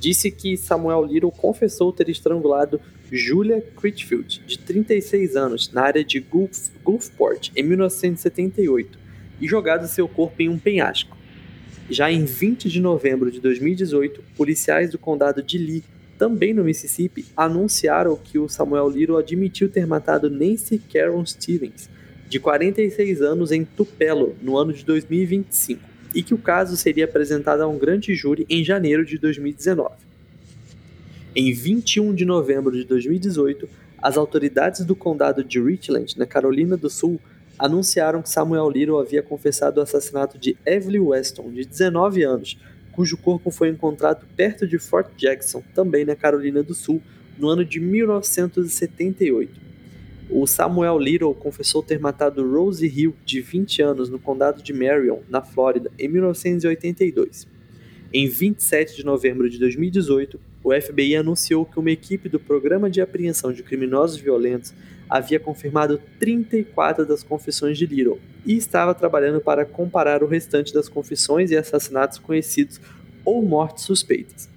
disse 0.00 0.30
que 0.30 0.56
Samuel 0.56 1.04
Little 1.04 1.30
confessou 1.30 1.92
ter 1.92 2.08
estrangulado 2.08 2.80
Julia 3.12 3.60
Critchfield, 3.76 4.42
de 4.46 4.58
36 4.58 5.36
anos, 5.36 5.70
na 5.72 5.82
área 5.82 6.04
de 6.04 6.18
Gulf, 6.18 6.70
Gulfport, 6.82 7.50
em 7.54 7.62
1978, 7.62 8.98
e 9.40 9.46
jogado 9.46 9.86
seu 9.86 10.08
corpo 10.08 10.40
em 10.40 10.48
um 10.48 10.58
penhasco. 10.58 11.16
Já 11.88 12.10
em 12.10 12.24
20 12.24 12.68
de 12.68 12.80
novembro 12.80 13.30
de 13.30 13.40
2018, 13.40 14.22
policiais 14.36 14.90
do 14.90 14.98
condado 14.98 15.42
de 15.42 15.58
Lee 15.58 15.84
também 16.20 16.52
no 16.52 16.62
Mississippi, 16.62 17.24
anunciaram 17.34 18.14
que 18.14 18.38
o 18.38 18.46
Samuel 18.46 18.90
Little 18.90 19.16
admitiu 19.16 19.70
ter 19.70 19.86
matado 19.86 20.28
Nancy 20.28 20.78
Caron 20.78 21.24
Stevens, 21.24 21.88
de 22.28 22.38
46 22.38 23.22
anos, 23.22 23.50
em 23.50 23.64
Tupelo, 23.64 24.36
no 24.42 24.58
ano 24.58 24.70
de 24.70 24.84
2025, 24.84 25.80
e 26.14 26.22
que 26.22 26.34
o 26.34 26.38
caso 26.38 26.76
seria 26.76 27.06
apresentado 27.06 27.62
a 27.62 27.66
um 27.66 27.78
grande 27.78 28.14
júri 28.14 28.44
em 28.50 28.62
janeiro 28.62 29.02
de 29.02 29.16
2019. 29.16 29.94
Em 31.34 31.54
21 31.54 32.14
de 32.14 32.26
novembro 32.26 32.76
de 32.76 32.84
2018, 32.84 33.66
as 33.96 34.18
autoridades 34.18 34.84
do 34.84 34.94
condado 34.94 35.42
de 35.42 35.58
Richland, 35.58 36.18
na 36.18 36.26
Carolina 36.26 36.76
do 36.76 36.90
Sul, 36.90 37.18
anunciaram 37.58 38.20
que 38.20 38.28
Samuel 38.28 38.68
Little 38.68 38.98
havia 38.98 39.22
confessado 39.22 39.80
o 39.80 39.82
assassinato 39.82 40.36
de 40.36 40.54
Evelyn 40.66 41.00
Weston, 41.00 41.50
de 41.50 41.64
19 41.64 42.22
anos, 42.24 42.58
cujo 42.92 43.16
corpo 43.16 43.50
foi 43.50 43.68
encontrado 43.68 44.26
perto 44.36 44.66
de 44.66 44.78
Fort 44.78 45.10
Jackson, 45.16 45.62
também 45.74 46.04
na 46.04 46.16
Carolina 46.16 46.62
do 46.62 46.74
Sul, 46.74 47.02
no 47.38 47.48
ano 47.48 47.64
de 47.64 47.80
1978. 47.80 49.70
O 50.28 50.46
Samuel 50.46 50.98
Little 50.98 51.34
confessou 51.34 51.82
ter 51.82 51.98
matado 51.98 52.48
Rose 52.48 52.86
Hill, 52.86 53.16
de 53.24 53.40
20 53.40 53.82
anos, 53.82 54.08
no 54.08 54.18
condado 54.18 54.62
de 54.62 54.72
Marion, 54.72 55.18
na 55.28 55.42
Flórida, 55.42 55.90
em 55.98 56.06
1982. 56.06 57.48
Em 58.12 58.28
27 58.28 58.96
de 58.96 59.04
novembro 59.04 59.48
de 59.48 59.58
2018, 59.58 60.40
o 60.62 60.72
FBI 60.72 61.16
anunciou 61.16 61.64
que 61.64 61.78
uma 61.78 61.90
equipe 61.90 62.28
do 62.28 62.38
Programa 62.38 62.90
de 62.90 63.00
Apreensão 63.00 63.52
de 63.52 63.62
Criminosos 63.62 64.18
Violentos 64.20 64.74
havia 65.10 65.40
confirmado 65.40 66.00
34 66.20 67.04
das 67.04 67.24
confissões 67.24 67.76
de 67.76 67.84
Little 67.84 68.20
e 68.46 68.56
estava 68.56 68.94
trabalhando 68.94 69.40
para 69.40 69.66
comparar 69.66 70.22
o 70.22 70.26
restante 70.28 70.72
das 70.72 70.88
confissões 70.88 71.50
e 71.50 71.56
assassinatos 71.56 72.18
conhecidos 72.18 72.80
ou 73.24 73.42
mortes 73.42 73.84
suspeitas. 73.84 74.48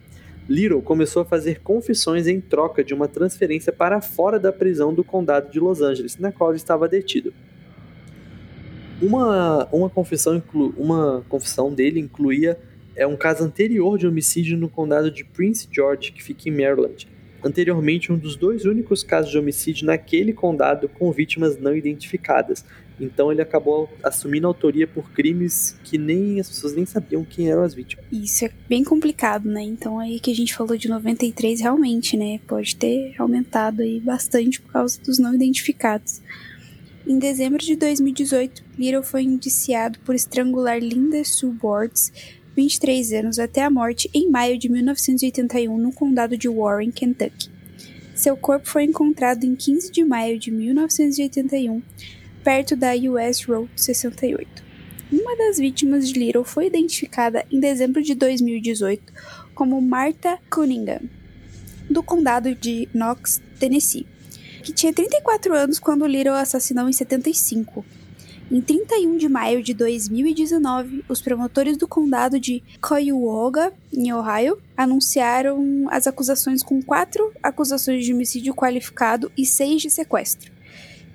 Little 0.47 0.81
começou 0.81 1.23
a 1.23 1.25
fazer 1.25 1.61
confissões 1.61 2.27
em 2.27 2.39
troca 2.39 2.83
de 2.83 2.93
uma 2.93 3.07
transferência 3.07 3.73
para 3.73 3.99
fora 3.99 4.39
da 4.39 4.51
prisão 4.51 4.93
do 4.93 5.03
condado 5.03 5.51
de 5.51 5.59
Los 5.59 5.81
Angeles, 5.81 6.17
na 6.17 6.31
qual 6.31 6.51
ele 6.51 6.57
estava 6.57 6.87
detido. 6.87 7.33
Uma, 9.01 9.67
uma, 9.71 9.89
confissão, 9.89 10.35
inclu, 10.35 10.73
uma 10.77 11.25
confissão 11.27 11.73
dele 11.73 11.99
incluía 11.99 12.59
é 12.95 13.07
um 13.07 13.17
caso 13.17 13.43
anterior 13.43 13.97
de 13.97 14.05
homicídio 14.05 14.57
no 14.57 14.69
condado 14.69 15.09
de 15.09 15.23
Prince 15.23 15.67
George, 15.71 16.11
que 16.11 16.21
fica 16.21 16.47
em 16.47 16.51
Maryland. 16.51 17.07
Anteriormente, 17.43 18.11
um 18.11 18.17
dos 18.17 18.35
dois 18.35 18.63
únicos 18.65 19.03
casos 19.03 19.31
de 19.31 19.37
homicídio 19.37 19.85
naquele 19.85 20.31
condado 20.31 20.87
com 20.87 21.11
vítimas 21.11 21.57
não 21.57 21.75
identificadas. 21.75 22.63
Então 22.99 23.31
ele 23.31 23.41
acabou 23.41 23.89
assumindo 24.01 24.47
autoria 24.47 24.87
por 24.87 25.11
crimes 25.11 25.75
que 25.83 25.97
nem 25.97 26.39
as 26.39 26.47
pessoas 26.47 26.73
nem 26.73 26.85
sabiam 26.85 27.25
quem 27.25 27.49
eram 27.49 27.63
as 27.63 27.73
vítimas. 27.73 28.05
Isso 28.11 28.45
é 28.45 28.51
bem 28.69 28.83
complicado, 28.83 29.49
né? 29.49 29.61
Então 29.61 29.99
aí 29.99 30.19
que 30.19 30.31
a 30.31 30.35
gente 30.35 30.55
falou 30.55 30.77
de 30.77 30.87
93 30.87 31.59
realmente, 31.59 32.15
né? 32.15 32.39
Pode 32.47 32.75
ter 32.75 33.13
aumentado 33.17 33.81
aí 33.81 33.99
bastante 33.99 34.61
por 34.61 34.71
causa 34.71 35.01
dos 35.01 35.19
não 35.19 35.35
identificados. 35.35 36.21
Em 37.05 37.19
dezembro 37.19 37.59
de 37.59 37.75
2018, 37.75 38.63
Little 38.79 39.03
foi 39.03 39.23
indiciado 39.23 39.99
por 39.99 40.15
estrangular 40.15 40.79
Linda 40.79 41.21
Sue 41.25 41.51
Boards, 41.51 42.13
23 42.55 43.13
anos 43.13 43.39
até 43.39 43.63
a 43.63 43.69
morte 43.69 44.09
em 44.13 44.29
maio 44.29 44.57
de 44.57 44.69
1981 44.69 45.77
no 45.77 45.91
condado 45.91 46.37
de 46.37 46.47
Warren, 46.47 46.91
Kentucky. 46.91 47.49
Seu 48.15 48.37
corpo 48.37 48.67
foi 48.67 48.83
encontrado 48.83 49.43
em 49.43 49.55
15 49.55 49.91
de 49.91 50.03
maio 50.03 50.37
de 50.37 50.51
1981, 50.51 51.81
perto 52.43 52.75
da 52.75 52.91
US 52.93 53.43
Road 53.45 53.69
68. 53.75 54.63
Uma 55.11 55.35
das 55.35 55.57
vítimas 55.57 56.07
de 56.07 56.19
Little 56.19 56.43
foi 56.43 56.67
identificada 56.67 57.45
em 57.51 57.59
dezembro 57.59 58.03
de 58.03 58.13
2018 58.13 59.13
como 59.55 59.81
Martha 59.81 60.37
Cunningham, 60.49 61.01
do 61.89 62.03
condado 62.03 62.53
de 62.53 62.87
Knox, 62.93 63.41
Tennessee, 63.59 64.05
que 64.63 64.71
tinha 64.71 64.93
34 64.93 65.55
anos 65.55 65.79
quando 65.79 66.05
Little 66.05 66.33
assassinou 66.33 66.87
em 66.87 66.93
75. 66.93 67.83
Em 68.51 68.61
31 68.61 69.17
de 69.17 69.29
maio 69.29 69.63
de 69.63 69.73
2019, 69.73 71.05
os 71.07 71.21
promotores 71.21 71.77
do 71.77 71.87
condado 71.87 72.39
de 72.39 72.61
Cuyahoga, 72.81 73.73
em 73.91 74.13
Ohio, 74.13 74.59
anunciaram 74.75 75.87
as 75.89 76.07
acusações 76.07 76.61
com 76.61 76.81
quatro 76.81 77.31
acusações 77.41 78.05
de 78.05 78.13
homicídio 78.13 78.53
qualificado 78.53 79.31
e 79.37 79.45
seis 79.45 79.81
de 79.81 79.89
sequestro, 79.89 80.51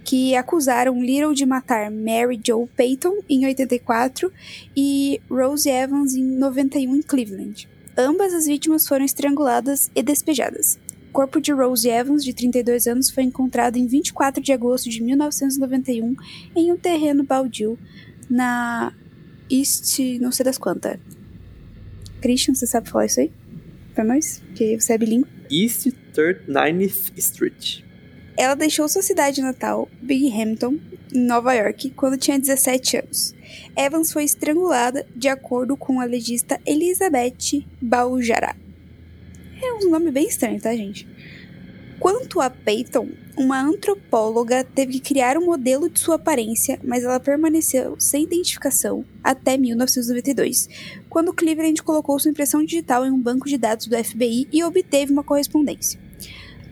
que 0.04 0.34
acusaram 0.34 1.02
Little 1.02 1.34
de 1.34 1.44
matar 1.44 1.90
Mary 1.90 2.40
Jo 2.44 2.68
Payton 2.76 3.18
em 3.28 3.44
84 3.44 4.32
e 4.74 5.20
Rose 5.30 5.68
Evans 5.68 6.14
em 6.14 6.24
91 6.24 6.96
em 6.96 7.02
Cleveland. 7.02 7.68
Ambas 7.96 8.32
as 8.32 8.46
vítimas 8.46 8.86
foram 8.86 9.04
estranguladas 9.04 9.90
e 9.94 10.02
despejadas. 10.02 10.78
O 11.18 11.20
corpo 11.22 11.40
de 11.40 11.50
Rose 11.50 11.88
Evans, 11.88 12.24
de 12.24 12.32
32 12.32 12.86
anos, 12.86 13.10
foi 13.10 13.24
encontrado 13.24 13.74
em 13.74 13.88
24 13.88 14.40
de 14.40 14.52
agosto 14.52 14.88
de 14.88 15.02
1991 15.02 16.14
em 16.54 16.70
um 16.70 16.76
terreno 16.76 17.24
baldio 17.24 17.76
na 18.30 18.92
East, 19.50 19.98
não 20.20 20.30
sei 20.30 20.44
das 20.44 20.56
quantas. 20.56 20.96
Christian, 22.20 22.54
você 22.54 22.68
sabe 22.68 22.88
falar 22.88 23.06
isso 23.06 23.18
aí? 23.18 23.32
Pra 23.96 24.04
nós? 24.04 24.40
Que 24.54 24.80
você 24.80 24.92
é 24.92 24.98
bilíngue. 24.98 25.26
East 25.50 25.88
39th 26.14 27.10
Street. 27.16 27.80
Ela 28.36 28.54
deixou 28.54 28.88
sua 28.88 29.02
cidade 29.02 29.42
natal, 29.42 29.88
Binghamton, 30.00 30.78
em 31.12 31.26
Nova 31.26 31.52
York, 31.52 31.90
quando 31.96 32.16
tinha 32.16 32.38
17 32.38 32.96
anos. 32.96 33.34
Evans 33.76 34.12
foi 34.12 34.22
estrangulada 34.22 35.04
de 35.16 35.26
acordo 35.26 35.76
com 35.76 36.00
a 36.00 36.04
legista 36.04 36.60
Elizabeth 36.64 37.66
Baljará. 37.82 38.54
É 39.60 39.72
um 39.72 39.90
nome 39.90 40.10
bem 40.10 40.26
estranho, 40.26 40.60
tá, 40.60 40.74
gente? 40.74 41.06
Quanto 41.98 42.40
a 42.40 42.48
Peyton, 42.48 43.08
uma 43.36 43.60
antropóloga 43.60 44.62
teve 44.62 44.92
que 44.92 45.00
criar 45.00 45.36
um 45.36 45.44
modelo 45.44 45.90
de 45.90 45.98
sua 45.98 46.14
aparência, 46.14 46.78
mas 46.84 47.02
ela 47.02 47.18
permaneceu 47.18 47.96
sem 47.98 48.22
identificação 48.22 49.04
até 49.22 49.56
1992, 49.56 50.68
quando 51.08 51.32
Cleveland 51.32 51.82
colocou 51.82 52.18
sua 52.20 52.30
impressão 52.30 52.64
digital 52.64 53.04
em 53.04 53.10
um 53.10 53.20
banco 53.20 53.48
de 53.48 53.58
dados 53.58 53.88
do 53.88 53.96
FBI 53.96 54.46
e 54.52 54.62
obteve 54.62 55.12
uma 55.12 55.24
correspondência. 55.24 56.00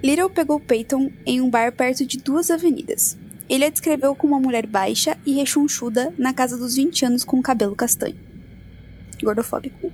Little 0.00 0.30
pegou 0.30 0.60
Peyton 0.60 1.10
em 1.24 1.40
um 1.40 1.50
bar 1.50 1.72
perto 1.72 2.06
de 2.06 2.18
duas 2.18 2.48
avenidas. 2.48 3.18
Ele 3.48 3.64
a 3.64 3.68
descreveu 3.68 4.14
como 4.14 4.34
uma 4.34 4.40
mulher 4.40 4.66
baixa 4.66 5.16
e 5.26 5.32
rechonchuda 5.32 6.14
na 6.16 6.32
casa 6.32 6.56
dos 6.56 6.76
20 6.76 7.04
anos 7.04 7.24
com 7.24 7.42
cabelo 7.42 7.74
castanho. 7.74 8.16
Gordofóbico. 9.20 9.90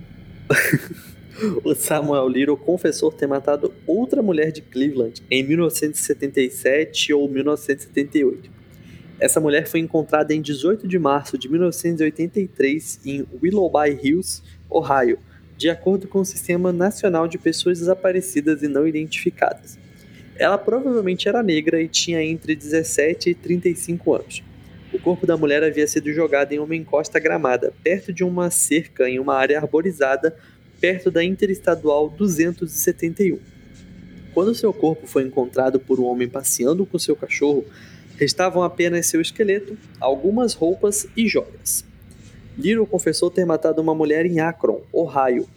o 1.64 1.74
Samuel 1.74 2.28
Little 2.28 2.56
confessou 2.56 3.10
ter 3.10 3.26
matado 3.26 3.72
outra 3.86 4.22
mulher 4.22 4.52
de 4.52 4.62
Cleveland 4.62 5.22
em 5.30 5.42
1977 5.42 7.12
ou 7.12 7.28
1978. 7.28 8.50
Essa 9.18 9.40
mulher 9.40 9.66
foi 9.66 9.80
encontrada 9.80 10.34
em 10.34 10.42
18 10.42 10.88
de 10.88 10.98
março 10.98 11.38
de 11.38 11.48
1983 11.48 13.00
em 13.04 13.26
Willoughby 13.40 14.00
Hills, 14.02 14.42
Ohio, 14.68 15.18
de 15.56 15.70
acordo 15.70 16.08
com 16.08 16.20
o 16.20 16.24
Sistema 16.24 16.72
Nacional 16.72 17.28
de 17.28 17.38
Pessoas 17.38 17.78
Desaparecidas 17.78 18.62
e 18.62 18.68
Não 18.68 18.86
Identificadas. 18.86 19.78
Ela 20.36 20.58
provavelmente 20.58 21.28
era 21.28 21.42
negra 21.42 21.80
e 21.80 21.86
tinha 21.86 22.22
entre 22.22 22.56
17 22.56 23.30
e 23.30 23.34
35 23.34 24.14
anos. 24.14 24.42
O 24.92 24.98
corpo 24.98 25.26
da 25.26 25.36
mulher 25.36 25.62
havia 25.62 25.86
sido 25.86 26.12
jogado 26.12 26.52
em 26.52 26.58
uma 26.58 26.74
encosta 26.74 27.18
gramada, 27.18 27.72
perto 27.82 28.12
de 28.12 28.24
uma 28.24 28.50
cerca 28.50 29.08
em 29.08 29.18
uma 29.18 29.34
área 29.34 29.58
arborizada, 29.58 30.36
perto 30.82 31.12
da 31.12 31.22
Interestadual 31.22 32.10
271. 32.10 33.38
Quando 34.34 34.52
seu 34.52 34.72
corpo 34.72 35.06
foi 35.06 35.22
encontrado 35.22 35.78
por 35.78 36.00
um 36.00 36.04
homem 36.06 36.28
passeando 36.28 36.84
com 36.84 36.98
seu 36.98 37.14
cachorro, 37.14 37.64
restavam 38.16 38.64
apenas 38.64 39.06
seu 39.06 39.20
esqueleto, 39.20 39.78
algumas 40.00 40.54
roupas 40.54 41.06
e 41.16 41.28
joias. 41.28 41.84
Little 42.58 42.84
confessou 42.84 43.30
ter 43.30 43.44
matado 43.44 43.80
uma 43.80 43.94
mulher 43.94 44.26
em 44.26 44.40
Akron, 44.40 44.82
Ohio, 44.92 45.48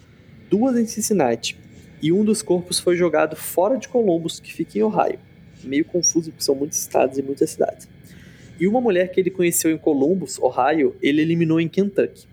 duas 0.48 0.78
em 0.78 0.86
Cincinnati, 0.86 1.58
e 2.00 2.12
um 2.12 2.24
dos 2.24 2.40
corpos 2.40 2.78
foi 2.78 2.96
jogado 2.96 3.34
fora 3.34 3.76
de 3.76 3.88
Columbus, 3.88 4.38
que 4.38 4.54
fica 4.54 4.78
em 4.78 4.82
Ohio. 4.82 5.18
Meio 5.64 5.84
confuso, 5.86 6.30
porque 6.30 6.44
são 6.44 6.54
muitos 6.54 6.78
estados 6.78 7.18
e 7.18 7.22
muitas 7.22 7.50
cidades. 7.50 7.88
E 8.60 8.68
uma 8.68 8.80
mulher 8.80 9.10
que 9.10 9.18
ele 9.18 9.30
conheceu 9.30 9.72
em 9.72 9.78
Columbus, 9.78 10.38
Ohio, 10.38 10.94
ele 11.02 11.20
eliminou 11.20 11.60
em 11.60 11.68
Kentucky. 11.68 12.28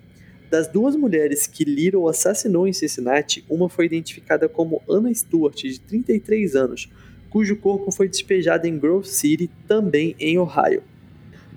Das 0.54 0.68
duas 0.68 0.96
mulheres 0.96 1.48
que 1.48 1.64
Little 1.64 2.08
assassinou 2.08 2.68
em 2.68 2.74
Cincinnati, 2.74 3.44
uma 3.50 3.68
foi 3.68 3.88
identificada 3.88 4.48
como 4.48 4.84
Anna 4.88 5.12
Stewart, 5.12 5.56
de 5.56 5.80
33 5.80 6.56
anos, 6.56 6.92
cujo 7.32 7.56
corpo 7.56 7.92
foi 7.92 8.08
despejado 8.08 8.68
em 8.68 8.78
Grove 8.78 9.08
City, 9.08 9.50
também 9.68 10.16
em 10.20 10.38
Ohio. 10.38 10.84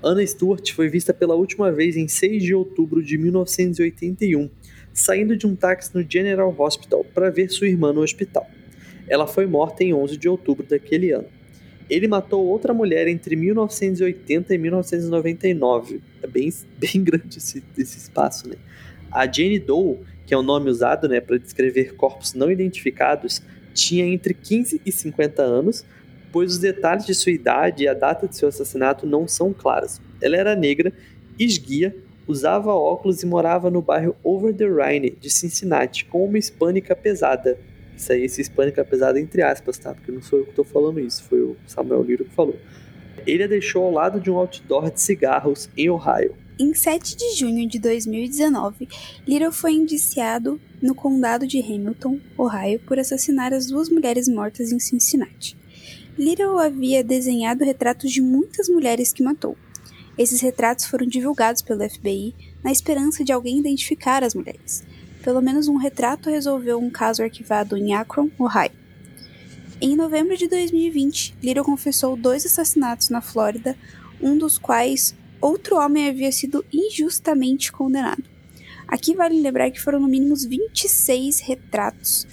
Anna 0.02 0.26
Stewart 0.26 0.72
foi 0.72 0.88
vista 0.88 1.12
pela 1.12 1.34
última 1.34 1.70
vez 1.70 1.94
em 1.94 2.08
6 2.08 2.42
de 2.42 2.54
outubro 2.54 3.02
de 3.02 3.18
1981, 3.18 4.48
saindo 4.94 5.36
de 5.36 5.46
um 5.46 5.54
táxi 5.54 5.94
no 5.94 6.02
General 6.02 6.54
Hospital 6.58 7.04
para 7.04 7.28
ver 7.28 7.50
sua 7.50 7.68
irmã 7.68 7.92
no 7.92 8.00
hospital. 8.00 8.48
Ela 9.06 9.26
foi 9.26 9.44
morta 9.44 9.84
em 9.84 9.92
11 9.92 10.16
de 10.16 10.26
outubro 10.26 10.66
daquele 10.66 11.10
ano. 11.10 11.35
Ele 11.88 12.08
matou 12.08 12.44
outra 12.44 12.74
mulher 12.74 13.06
entre 13.08 13.36
1980 13.36 14.54
e 14.54 14.58
1999. 14.58 16.00
É 16.22 16.26
bem, 16.26 16.52
bem 16.78 17.04
grande 17.04 17.38
esse, 17.38 17.62
esse 17.78 17.98
espaço, 17.98 18.48
né? 18.48 18.56
A 19.10 19.30
Jane 19.30 19.58
Doe, 19.58 19.98
que 20.26 20.34
é 20.34 20.36
o 20.36 20.42
nome 20.42 20.68
usado 20.68 21.08
né, 21.08 21.20
para 21.20 21.38
descrever 21.38 21.94
corpos 21.94 22.34
não 22.34 22.50
identificados, 22.50 23.40
tinha 23.72 24.04
entre 24.04 24.34
15 24.34 24.80
e 24.84 24.90
50 24.90 25.42
anos, 25.42 25.84
pois 26.32 26.52
os 26.52 26.58
detalhes 26.58 27.06
de 27.06 27.14
sua 27.14 27.32
idade 27.32 27.84
e 27.84 27.88
a 27.88 27.94
data 27.94 28.26
de 28.26 28.36
seu 28.36 28.48
assassinato 28.48 29.06
não 29.06 29.28
são 29.28 29.52
claros. 29.52 30.00
Ela 30.20 30.36
era 30.36 30.56
negra, 30.56 30.92
esguia, 31.38 31.94
usava 32.26 32.74
óculos 32.74 33.22
e 33.22 33.26
morava 33.26 33.70
no 33.70 33.80
bairro 33.80 34.16
Over 34.24 34.52
the 34.52 34.66
Rhine 34.66 35.10
de 35.10 35.30
Cincinnati 35.30 36.04
com 36.04 36.24
uma 36.24 36.38
hispânica 36.38 36.96
pesada. 36.96 37.58
Isso 37.96 38.12
aí, 38.12 38.24
esse 38.24 38.40
hispânica 38.40 38.84
pesada 38.84 39.18
entre 39.18 39.42
aspas, 39.42 39.78
tá? 39.78 39.94
Porque 39.94 40.12
não 40.12 40.22
sou 40.22 40.40
eu 40.40 40.44
que 40.44 40.50
estou 40.50 40.64
falando 40.64 41.00
isso, 41.00 41.24
foi 41.24 41.40
o 41.40 41.56
Samuel 41.66 42.02
Liro 42.02 42.24
que 42.24 42.34
falou. 42.34 42.56
Ele 43.26 43.42
a 43.42 43.46
deixou 43.46 43.84
ao 43.84 43.90
lado 43.90 44.20
de 44.20 44.30
um 44.30 44.36
outdoor 44.36 44.90
de 44.90 45.00
cigarros 45.00 45.68
em 45.76 45.88
Ohio. 45.88 46.34
Em 46.58 46.72
7 46.72 47.16
de 47.16 47.34
junho 47.36 47.68
de 47.68 47.78
2019, 47.78 48.88
Little 49.26 49.52
foi 49.52 49.72
indiciado 49.72 50.60
no 50.80 50.94
condado 50.94 51.46
de 51.46 51.60
Hamilton, 51.60 52.18
Ohio, 52.36 52.80
por 52.80 52.98
assassinar 52.98 53.52
as 53.52 53.66
duas 53.66 53.90
mulheres 53.90 54.28
mortas 54.28 54.72
em 54.72 54.78
Cincinnati. 54.78 55.56
Little 56.18 56.58
havia 56.58 57.04
desenhado 57.04 57.62
retratos 57.62 58.10
de 58.10 58.22
muitas 58.22 58.70
mulheres 58.70 59.12
que 59.12 59.22
matou. 59.22 59.56
Esses 60.16 60.40
retratos 60.40 60.86
foram 60.86 61.06
divulgados 61.06 61.60
pelo 61.60 61.86
FBI 61.86 62.34
na 62.64 62.72
esperança 62.72 63.22
de 63.22 63.32
alguém 63.32 63.58
identificar 63.58 64.24
as 64.24 64.34
mulheres. 64.34 64.82
Pelo 65.26 65.42
menos 65.42 65.66
um 65.66 65.74
retrato 65.74 66.30
resolveu 66.30 66.78
um 66.78 66.88
caso 66.88 67.20
arquivado 67.20 67.76
em 67.76 67.92
Akron, 67.96 68.30
Ohio. 68.38 68.70
Em 69.80 69.96
novembro 69.96 70.36
de 70.36 70.46
2020, 70.46 71.34
Little 71.42 71.64
confessou 71.64 72.16
dois 72.16 72.46
assassinatos 72.46 73.10
na 73.10 73.20
Flórida, 73.20 73.76
um 74.22 74.38
dos 74.38 74.56
quais 74.56 75.16
outro 75.40 75.78
homem 75.78 76.08
havia 76.08 76.30
sido 76.30 76.64
injustamente 76.72 77.72
condenado. 77.72 78.22
Aqui 78.86 79.16
vale 79.16 79.40
lembrar 79.40 79.68
que 79.72 79.80
foram 79.80 79.98
no 79.98 80.06
mínimo 80.06 80.36
26 80.36 81.40
retratos 81.40 82.24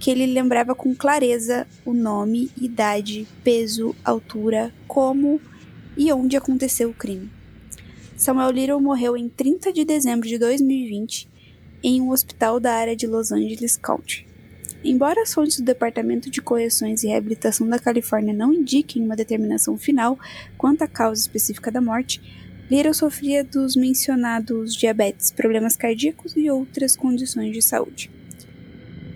que 0.00 0.10
ele 0.10 0.26
lembrava 0.26 0.74
com 0.74 0.92
clareza 0.92 1.68
o 1.86 1.94
nome, 1.94 2.50
idade, 2.60 3.28
peso, 3.44 3.94
altura, 4.04 4.74
como 4.88 5.40
e 5.96 6.12
onde 6.12 6.36
aconteceu 6.36 6.90
o 6.90 6.94
crime. 6.94 7.30
Samuel 8.16 8.50
Little 8.50 8.80
morreu 8.80 9.16
em 9.16 9.28
30 9.28 9.72
de 9.72 9.84
dezembro 9.84 10.28
de 10.28 10.36
2020 10.36 11.30
em 11.82 12.00
um 12.00 12.10
hospital 12.10 12.60
da 12.60 12.72
área 12.74 12.96
de 12.96 13.06
Los 13.06 13.32
Angeles 13.32 13.76
County. 13.76 14.26
Embora 14.82 15.22
as 15.22 15.34
fontes 15.34 15.58
do 15.58 15.64
Departamento 15.64 16.30
de 16.30 16.40
Correções 16.40 17.02
e 17.02 17.08
Reabilitação 17.08 17.68
da 17.68 17.78
Califórnia 17.78 18.32
não 18.32 18.52
indiquem 18.52 19.02
uma 19.02 19.16
determinação 19.16 19.76
final 19.76 20.18
quanto 20.56 20.82
à 20.82 20.88
causa 20.88 21.20
específica 21.20 21.70
da 21.70 21.80
morte, 21.80 22.20
Little 22.70 22.94
sofria 22.94 23.42
dos 23.42 23.74
mencionados 23.74 24.76
diabetes, 24.76 25.32
problemas 25.32 25.76
cardíacos 25.76 26.36
e 26.36 26.48
outras 26.48 26.94
condições 26.94 27.52
de 27.52 27.60
saúde. 27.60 28.08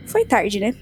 Foi 0.06 0.24
tarde, 0.24 0.58
né? 0.58 0.74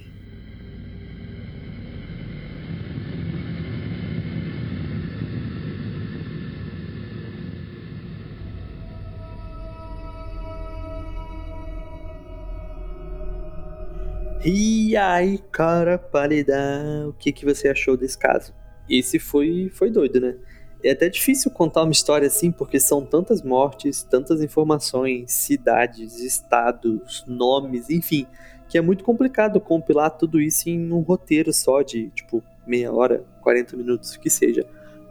E 14.45 14.97
aí, 14.97 15.39
cara 15.53 15.97
pálida, 15.97 17.07
o 17.09 17.13
que, 17.13 17.31
que 17.31 17.45
você 17.45 17.69
achou 17.69 17.97
desse 17.97 18.19
caso? 18.19 18.53
Esse 18.91 19.21
foi, 19.21 19.71
foi 19.73 19.89
doido, 19.89 20.21
né? 20.21 20.37
É 20.83 20.91
até 20.91 21.09
difícil 21.09 21.49
contar 21.53 21.85
uma 21.85 21.93
história 21.93 22.27
assim, 22.27 22.51
porque 22.51 22.81
são 22.81 23.07
tantas 23.07 23.41
mortes, 23.41 24.03
tantas 24.03 24.43
informações, 24.43 25.31
cidades, 25.31 26.19
estados, 26.19 27.25
nomes, 27.25 27.89
enfim, 27.89 28.27
que 28.69 28.77
é 28.77 28.81
muito 28.81 29.05
complicado 29.05 29.61
compilar 29.61 30.11
tudo 30.11 30.41
isso 30.41 30.69
em 30.69 30.93
um 30.93 31.03
roteiro 31.03 31.53
só 31.53 31.83
de, 31.83 32.11
tipo, 32.11 32.43
meia 32.67 32.93
hora, 32.93 33.25
40 33.43 33.77
minutos, 33.77 34.17
que 34.17 34.29
seja. 34.29 34.67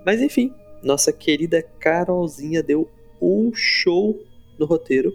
Mas 0.06 0.22
enfim, 0.22 0.54
nossa 0.84 1.14
querida 1.14 1.64
Carolzinha 1.80 2.62
deu 2.62 2.92
um 3.22 3.54
show 3.54 4.20
no 4.60 4.66
roteiro, 4.66 5.14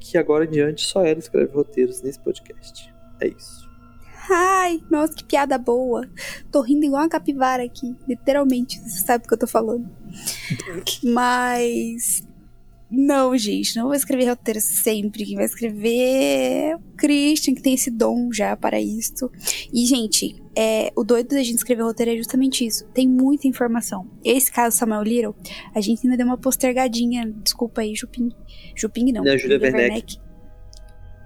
que 0.00 0.16
agora 0.16 0.46
em 0.46 0.50
diante 0.50 0.86
só 0.86 1.04
ela 1.04 1.18
escreve 1.18 1.52
roteiros 1.52 2.00
nesse 2.00 2.18
podcast. 2.20 2.90
É 3.20 3.28
isso. 3.28 3.70
Ai, 4.30 4.80
nossa, 4.88 5.12
que 5.14 5.24
piada 5.24 5.58
boa. 5.58 6.08
Tô 6.52 6.60
rindo 6.60 6.86
igual 6.86 7.02
uma 7.02 7.08
capivara 7.08 7.64
aqui. 7.64 7.96
Literalmente, 8.06 8.78
você 8.78 9.04
sabe 9.04 9.24
o 9.24 9.28
que 9.28 9.34
eu 9.34 9.38
tô 9.38 9.46
falando. 9.46 9.88
Mas. 11.02 12.22
Não, 12.92 13.36
gente, 13.38 13.76
não 13.76 13.84
vou 13.84 13.94
escrever 13.94 14.28
roteiro 14.28 14.60
sempre. 14.60 15.24
Quem 15.24 15.36
vai 15.36 15.44
escrever 15.44 16.72
é 16.72 16.76
o 16.76 16.80
Christian, 16.96 17.54
que 17.54 17.62
tem 17.62 17.74
esse 17.74 17.88
dom 17.88 18.32
já 18.32 18.56
para 18.56 18.80
isso. 18.80 19.30
E, 19.72 19.86
gente, 19.86 20.42
é, 20.56 20.92
o 20.96 21.04
doido 21.04 21.28
da 21.28 21.42
gente 21.42 21.56
escrever 21.56 21.82
roteiro 21.82 22.12
é 22.12 22.16
justamente 22.16 22.66
isso. 22.66 22.84
Tem 22.88 23.08
muita 23.08 23.46
informação. 23.46 24.10
Esse 24.24 24.50
caso, 24.50 24.76
Samuel 24.76 25.04
Little, 25.04 25.36
a 25.72 25.80
gente 25.80 26.04
ainda 26.04 26.16
deu 26.16 26.26
uma 26.26 26.36
postergadinha. 26.36 27.32
Desculpa 27.44 27.80
aí, 27.80 27.94
Juping. 27.94 28.30
Juping 28.76 29.12
não. 29.12 29.24
É 29.24 29.34
a 29.34 29.36
Julia 29.36 29.60
Werneck. 29.60 30.18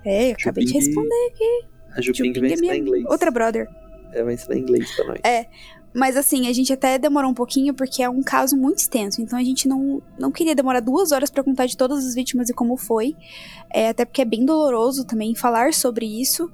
É, 0.05 0.31
eu 0.31 0.33
acabei 0.33 0.67
de 0.67 0.73
responder 0.75 1.31
aqui. 1.33 1.74
A 1.97 2.01
Juping 2.01 2.33
vai 2.33 2.51
é 2.51 2.53
ensinar 2.53 2.73
minha 2.73 2.77
inglês. 2.77 3.05
outra 3.07 3.31
brother. 3.31 3.69
É, 4.13 4.23
vai 4.23 4.35
ensinar 4.35 4.57
inglês 4.57 4.95
pra 4.95 5.07
nós. 5.07 5.21
É. 5.25 5.47
Mas 5.95 6.17
assim, 6.17 6.49
a 6.49 6.53
gente 6.53 6.73
até 6.73 6.99
demorou 6.99 7.31
um 7.31 7.35
pouquinho 7.35 7.73
porque 7.73 8.03
é 8.03 8.11
um 8.11 8.21
caso 8.21 8.57
muito 8.57 8.79
extenso. 8.79 9.23
Então 9.23 9.39
a 9.39 9.45
gente 9.45 9.69
não, 9.69 10.03
não 10.19 10.33
queria 10.33 10.55
demorar 10.55 10.81
duas 10.81 11.13
horas 11.13 11.31
pra 11.31 11.45
contar 11.45 11.67
de 11.67 11.77
todas 11.77 12.05
as 12.05 12.17
vítimas 12.17 12.49
e 12.49 12.53
como 12.53 12.77
foi. 12.77 13.15
É, 13.73 13.91
até 13.91 14.05
porque 14.05 14.21
é 14.21 14.25
bem 14.25 14.45
doloroso 14.45 15.05
também 15.05 15.37
falar 15.37 15.73
sobre 15.73 16.05
isso. 16.05 16.51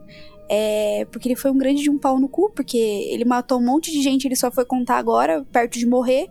É, 0.46 1.07
porque 1.11 1.29
ele 1.29 1.37
foi 1.37 1.50
um 1.50 1.57
grande 1.57 1.83
de 1.83 1.88
um 1.88 1.96
pau 1.96 2.18
no 2.18 2.29
cu, 2.29 2.50
porque 2.50 2.76
ele 2.76 3.24
matou 3.24 3.59
um 3.59 3.64
monte 3.64 3.90
de 3.90 4.03
gente, 4.03 4.26
ele 4.26 4.37
só 4.37 4.50
foi 4.50 4.64
contar 4.64 4.98
agora, 4.98 5.46
perto 5.50 5.79
de 5.79 5.87
morrer. 5.87 6.29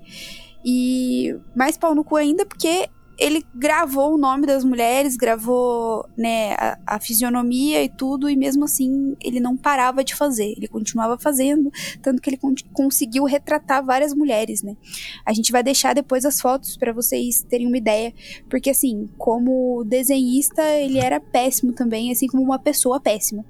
E 0.64 1.36
mais 1.56 1.78
pau 1.78 1.96
no 1.96 2.04
cu 2.04 2.16
ainda, 2.16 2.46
porque 2.46 2.90
ele 3.20 3.46
gravou 3.54 4.16
o 4.16 4.18
nome 4.18 4.48
das 4.48 4.64
mulheres, 4.64 5.18
gravou 5.18 6.08
né, 6.18 6.54
a, 6.54 6.80
a, 6.88 7.00
fisionomia 7.00 7.84
e 7.84 7.90
tudo, 7.90 8.30
e 8.30 8.36
mesmo 8.36 8.64
assim 8.64 9.16
ele 9.22 9.42
não 9.42 9.58
parava 9.58 10.04
de 10.04 10.16
fazer, 10.16 10.54
ele 10.56 10.68
continuava 10.70 11.20
fazendo, 11.20 11.70
tanto 12.02 12.22
que 12.22 12.30
ele 12.30 12.38
con 12.38 12.56
conseguiu 12.74 13.26
retratar 13.26 13.86
várias 13.86 14.14
mulheres, 14.14 14.64
né? 14.64 14.78
A 15.26 15.34
gente 15.34 15.52
vai 15.52 15.62
deixar 15.62 15.94
depois 15.94 16.24
as 16.24 16.40
fotos 16.40 16.78
para 16.78 16.94
vocês 16.94 17.44
terem 17.44 17.68
uma 17.68 17.78
ideia, 17.78 18.14
porque 18.50 18.70
assim, 18.70 19.10
como 19.18 19.84
desenhista, 19.84 20.64
ele 20.64 20.98
era 20.98 21.20
péssimo 21.20 21.74
também, 21.74 22.12
assim 22.12 22.28
como 22.28 22.42
uma 22.42 22.58
pessoa 22.58 23.02
péssima. 23.02 23.44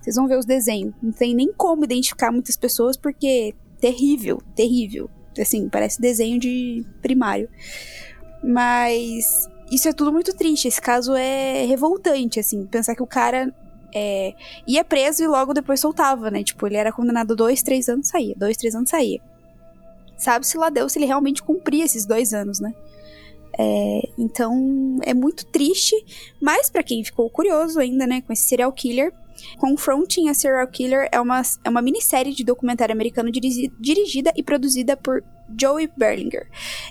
Vocês 0.00 0.14
vão 0.14 0.28
ver 0.28 0.38
os 0.38 0.46
desenhos, 0.46 0.94
não 1.02 1.12
tem 1.12 1.34
nem 1.34 1.52
como 1.52 1.84
identificar 1.84 2.30
muitas 2.30 2.56
pessoas, 2.56 2.96
porque 2.96 3.54
terrível, 3.80 4.40
terrível. 4.54 5.10
Assim, 5.38 5.68
parece 5.68 6.00
desenho 6.00 6.38
de 6.38 6.84
primário. 7.00 7.48
Mas 8.42 9.48
isso 9.70 9.88
é 9.88 9.92
tudo 9.92 10.12
muito 10.12 10.34
triste. 10.34 10.68
Esse 10.68 10.80
caso 10.80 11.14
é 11.14 11.64
revoltante, 11.66 12.40
assim. 12.40 12.66
Pensar 12.66 12.94
que 12.94 13.02
o 13.02 13.06
cara 13.06 13.52
é, 13.94 14.34
ia 14.66 14.84
preso 14.84 15.22
e 15.22 15.26
logo 15.26 15.52
depois 15.52 15.80
soltava, 15.80 16.30
né? 16.30 16.42
Tipo, 16.42 16.66
ele 16.66 16.76
era 16.76 16.92
condenado 16.92 17.36
dois, 17.36 17.62
três 17.62 17.88
anos 17.88 18.08
saía. 18.08 18.34
Dois, 18.36 18.56
três 18.56 18.74
anos 18.74 18.90
saía. 18.90 19.20
Sabe-se 20.16 20.56
lá 20.58 20.68
Deus 20.68 20.92
se 20.92 20.98
ele 20.98 21.06
realmente 21.06 21.42
cumpria 21.42 21.84
esses 21.84 22.04
dois 22.04 22.34
anos, 22.34 22.60
né? 22.60 22.74
É, 23.58 24.08
então 24.18 24.98
é 25.02 25.12
muito 25.12 25.44
triste, 25.46 25.94
mas 26.40 26.70
para 26.70 26.82
quem 26.82 27.04
ficou 27.04 27.28
curioso 27.28 27.80
ainda, 27.80 28.06
né, 28.06 28.20
com 28.20 28.32
esse 28.32 28.44
serial 28.44 28.72
killer, 28.72 29.12
Confronting 29.58 30.28
a 30.28 30.34
Serial 30.34 30.66
Killer 30.68 31.08
é 31.12 31.20
uma, 31.20 31.42
é 31.64 31.68
uma 31.68 31.82
minissérie 31.82 32.34
de 32.34 32.44
documentário 32.44 32.92
americano 32.92 33.30
dirigi, 33.30 33.72
dirigida 33.78 34.32
e 34.36 34.42
produzida 34.42 34.96
por 34.96 35.22
Joey 35.58 35.90
Berlinger. 35.96 36.48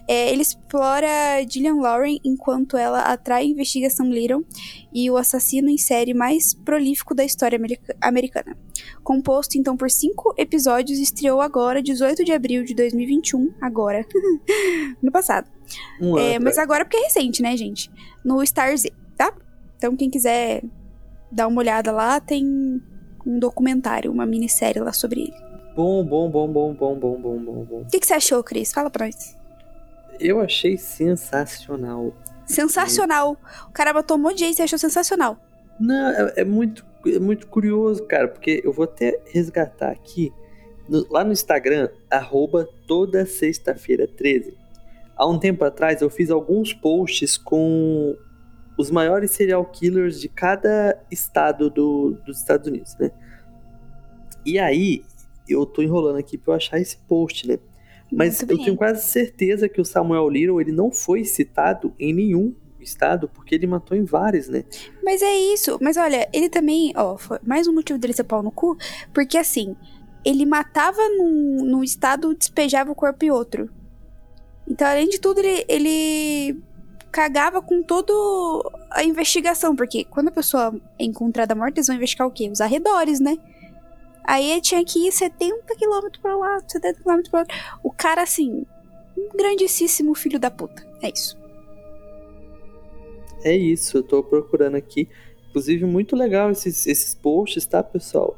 É, 0.08 0.32
ele 0.32 0.42
explora 0.42 1.08
Gillian 1.48 1.76
Lauren 1.76 2.20
enquanto 2.24 2.78
ela 2.78 3.02
atrai 3.02 3.44
a 3.44 3.46
investigação 3.46 4.10
Little 4.10 4.46
e 4.94 5.10
o 5.10 5.18
assassino 5.18 5.70
em 5.70 5.78
série 5.78 6.14
mais 6.14 6.54
prolífico 6.54 7.14
da 7.14 7.24
história 7.24 7.58
america 7.58 7.96
americana. 8.02 8.58
Composto 9.04 9.58
então 9.58 9.76
por 9.76 9.90
cinco 9.90 10.34
episódios, 10.38 11.00
estreou 11.00 11.42
agora, 11.42 11.82
18 11.82 12.24
de 12.24 12.32
abril 12.32 12.64
de 12.64 12.74
2021, 12.74 13.54
agora, 13.62 14.06
no 15.02 15.12
passado. 15.12 15.50
é, 16.18 16.40
mas 16.40 16.58
agora 16.58 16.86
porque 16.86 16.98
é 16.98 17.04
recente, 17.04 17.42
né, 17.42 17.56
gente? 17.56 17.92
No 18.24 18.46
Star 18.46 18.76
Z, 18.78 18.92
tá? 19.18 19.34
Então 19.78 19.96
quem 19.96 20.10
quiser 20.10 20.64
dá 21.32 21.48
uma 21.48 21.60
olhada 21.60 21.92
lá, 21.92 22.20
tem 22.20 22.46
um 23.26 23.40
documentário, 23.40 24.12
uma 24.12 24.26
minissérie 24.26 24.82
lá 24.82 24.94
sobre 24.94 25.22
ele. 25.22 25.50
Bom, 25.76 26.04
bom, 26.04 26.30
bom, 26.30 26.52
bom, 26.52 26.74
bom, 26.74 26.96
bom, 26.96 27.18
bom, 27.20 27.38
bom, 27.38 27.64
bom. 27.64 27.82
O 27.82 27.86
que, 27.86 28.00
que 28.00 28.06
você 28.06 28.14
achou, 28.14 28.44
Cris? 28.44 28.74
Fala 28.74 28.90
pra 28.90 29.06
nós. 29.06 29.38
Eu 30.20 30.42
achei 30.42 30.78
sensacional. 30.78 32.14
Sensacional. 32.46 33.38
O 33.68 33.72
cara 33.72 33.94
botou 33.94 34.18
um 34.18 34.20
monte 34.20 34.38
de 34.38 34.46
gente 34.46 34.60
e 34.60 34.64
achou 34.64 34.80
sensacional. 34.80 35.38
Não, 35.80 36.10
é, 36.10 36.34
é, 36.38 36.44
muito, 36.44 36.86
é 37.06 37.20
muito 37.20 37.48
curioso, 37.48 38.04
cara, 38.06 38.28
porque 38.28 38.62
eu 38.64 38.74
vou 38.74 38.84
até 38.84 39.18
resgatar 39.32 39.92
aqui, 39.92 40.34
no, 40.90 41.08
lá 41.10 41.24
no 41.24 41.32
Instagram, 41.32 41.90
arroba 42.12 42.68
toda 42.86 43.26
sexta-feira 43.26 44.08
13. 44.08 44.58
Há 45.16 45.28
um 45.28 45.40
tempo 45.40 45.64
atrás 45.64 46.02
eu 46.02 46.10
fiz 46.10 46.30
alguns 46.30 46.74
posts 46.74 47.38
com 47.38 48.18
os 48.78 48.90
maiores 48.90 49.32
serial 49.32 49.64
killers 49.66 50.20
de 50.20 50.28
cada 50.28 50.98
estado 51.12 51.70
do, 51.70 52.18
dos 52.26 52.40
Estados 52.40 52.68
Unidos, 52.68 52.96
né? 52.98 53.12
E 54.46 54.58
aí, 54.58 55.04
eu 55.50 55.66
tô 55.66 55.82
enrolando 55.82 56.18
aqui 56.18 56.38
pra 56.38 56.54
eu 56.54 56.58
achar 56.58 56.80
esse 56.80 56.98
post, 56.98 57.48
né? 57.48 57.58
Mas 58.12 58.42
eu 58.42 58.48
tenho 58.48 58.76
quase 58.76 59.06
certeza 59.06 59.70
que 59.70 59.80
o 59.80 59.86
Samuel 59.86 60.30
Little, 60.30 60.60
ele 60.60 60.72
não 60.72 60.92
foi 60.92 61.24
citado 61.24 61.94
em 62.00 62.14
nenhum 62.14 62.56
estado, 62.80 63.30
porque 63.30 63.54
ele 63.54 63.68
matou 63.68 63.96
em 63.96 64.04
vários, 64.04 64.48
né? 64.48 64.64
Mas 65.04 65.22
é 65.22 65.38
isso. 65.54 65.78
Mas 65.82 65.98
olha, 65.98 66.28
ele 66.34 66.50
também, 66.50 66.92
ó, 66.96 67.18
foi 67.18 67.38
mais 67.46 67.68
um 67.68 67.74
motivo 67.74 68.00
dele 68.00 68.14
ser 68.14 68.24
pau 68.24 68.42
no 68.42 68.52
cu, 68.52 68.78
porque 69.14 69.38
assim, 69.38 69.76
ele 70.26 70.46
matava 70.46 71.02
num, 71.10 71.66
num 71.66 71.84
estado, 71.84 72.34
despejava 72.34 72.92
o 72.92 72.96
corpo 72.96 73.24
em 73.26 73.32
outro. 73.32 73.70
Então, 74.68 74.88
além 74.88 75.10
de 75.10 75.20
tudo, 75.20 75.40
ele, 75.40 75.66
ele 75.68 76.62
cagava 77.12 77.62
com 77.62 77.82
toda 77.82 78.14
a 78.92 79.04
investigação, 79.04 79.76
porque 79.76 80.04
quando 80.06 80.30
a 80.30 80.32
pessoa 80.32 80.80
é 81.00 81.04
encontrada 81.04 81.56
morta, 81.56 81.80
eles 81.80 81.88
vão 81.88 81.96
investigar 81.96 82.28
o 82.28 82.32
quê? 82.32 82.50
Os 82.52 82.62
arredores, 82.62 83.20
né? 83.20 83.38
Aí 84.24 84.60
tinha 84.62 84.84
que 84.86 85.08
ir 85.08 85.12
70 85.12 85.76
km 85.76 86.20
pra 86.22 86.36
lá, 86.38 86.60
70 86.68 87.04
km 87.04 87.22
pra 87.30 87.40
lá. 87.42 87.48
O 87.84 87.92
cara, 87.92 88.22
assim, 88.22 88.66
um 89.18 89.30
grandíssimo 89.36 90.16
filho 90.16 90.40
da 90.40 90.52
puta. 90.52 90.86
É 91.02 91.10
isso. 91.10 91.38
É 93.44 93.56
isso, 93.56 93.98
eu 93.98 94.04
tô 94.04 94.24
procurando 94.24 94.76
aqui. 94.76 95.08
Inclusive, 95.50 95.86
muito 95.86 96.16
legal 96.16 96.52
esses, 96.52 96.86
esses 96.86 97.16
posts, 97.16 97.66
tá, 97.66 97.82
pessoal? 97.82 98.38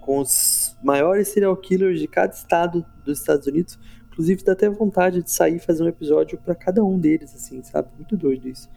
Com 0.00 0.18
os 0.18 0.76
maiores 0.82 1.28
serial 1.28 1.56
killers 1.56 2.00
de 2.00 2.06
cada 2.06 2.32
estado 2.32 2.84
dos 3.04 3.18
Estados 3.18 3.46
Unidos. 3.46 3.78
Inclusive, 4.10 4.42
dá 4.44 4.52
até 4.52 4.68
vontade 4.68 5.22
de 5.22 5.30
sair 5.30 5.56
e 5.56 5.60
fazer 5.60 5.84
um 5.84 5.88
episódio 5.88 6.36
para 6.38 6.54
cada 6.54 6.84
um 6.84 6.98
deles, 6.98 7.34
assim, 7.34 7.62
sabe? 7.62 7.88
Muito 7.96 8.16
doido 8.16 8.48
isso. 8.48 8.68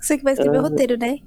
Você 0.00 0.16
que 0.16 0.24
vai 0.24 0.32
escrever 0.32 0.56
o 0.56 0.60
ah, 0.60 0.68
roteiro, 0.68 0.96
né? 0.96 1.18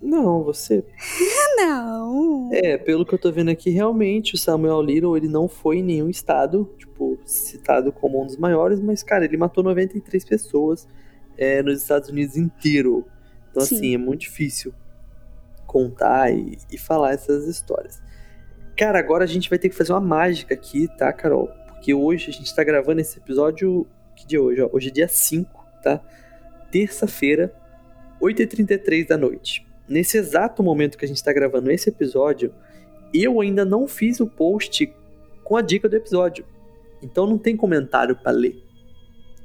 Não, 0.00 0.42
você. 0.44 0.84
não. 1.56 2.50
É, 2.52 2.78
pelo 2.78 3.04
que 3.04 3.14
eu 3.14 3.18
tô 3.18 3.32
vendo 3.32 3.50
aqui, 3.50 3.70
realmente 3.70 4.34
o 4.34 4.38
Samuel 4.38 4.80
Little, 4.82 5.16
ele 5.16 5.28
não 5.28 5.48
foi 5.48 5.78
em 5.78 5.82
nenhum 5.82 6.08
estado, 6.08 6.72
tipo, 6.78 7.18
citado 7.24 7.92
como 7.92 8.22
um 8.22 8.26
dos 8.26 8.36
maiores, 8.36 8.80
mas, 8.80 9.02
cara, 9.02 9.24
ele 9.24 9.36
matou 9.36 9.64
93 9.64 10.24
pessoas 10.24 10.88
é, 11.36 11.62
nos 11.62 11.82
Estados 11.82 12.08
Unidos 12.08 12.36
inteiro. 12.36 13.04
Então, 13.50 13.62
Sim. 13.62 13.76
assim, 13.76 13.94
é 13.94 13.98
muito 13.98 14.20
difícil 14.20 14.72
contar 15.66 16.32
e, 16.32 16.56
e 16.70 16.78
falar 16.78 17.12
essas 17.12 17.46
histórias. 17.46 18.00
Cara, 18.76 18.98
agora 18.98 19.24
a 19.24 19.26
gente 19.26 19.50
vai 19.50 19.58
ter 19.58 19.68
que 19.68 19.74
fazer 19.74 19.92
uma 19.92 20.00
mágica 20.00 20.54
aqui, 20.54 20.88
tá, 20.96 21.12
Carol? 21.12 21.50
porque 21.78 21.94
hoje 21.94 22.28
a 22.28 22.32
gente 22.32 22.54
tá 22.54 22.64
gravando 22.64 23.00
esse 23.00 23.18
episódio. 23.18 23.86
Que 24.16 24.26
dia 24.26 24.38
é 24.38 24.42
hoje? 24.42 24.60
Ó? 24.62 24.68
Hoje 24.72 24.88
é 24.88 24.92
dia 24.92 25.08
5, 25.08 25.66
tá? 25.82 26.02
Terça-feira, 26.72 27.54
8h33 28.20 29.06
da 29.06 29.16
noite. 29.16 29.66
Nesse 29.88 30.18
exato 30.18 30.62
momento 30.62 30.98
que 30.98 31.04
a 31.04 31.08
gente 31.08 31.22
tá 31.22 31.32
gravando 31.32 31.70
esse 31.70 31.88
episódio, 31.88 32.52
eu 33.12 33.40
ainda 33.40 33.64
não 33.64 33.88
fiz 33.88 34.20
o 34.20 34.26
post 34.26 34.92
com 35.42 35.56
a 35.56 35.62
dica 35.62 35.88
do 35.88 35.96
episódio. 35.96 36.44
Então 37.02 37.26
não 37.26 37.38
tem 37.38 37.56
comentário 37.56 38.14
para 38.16 38.32
ler. 38.32 38.62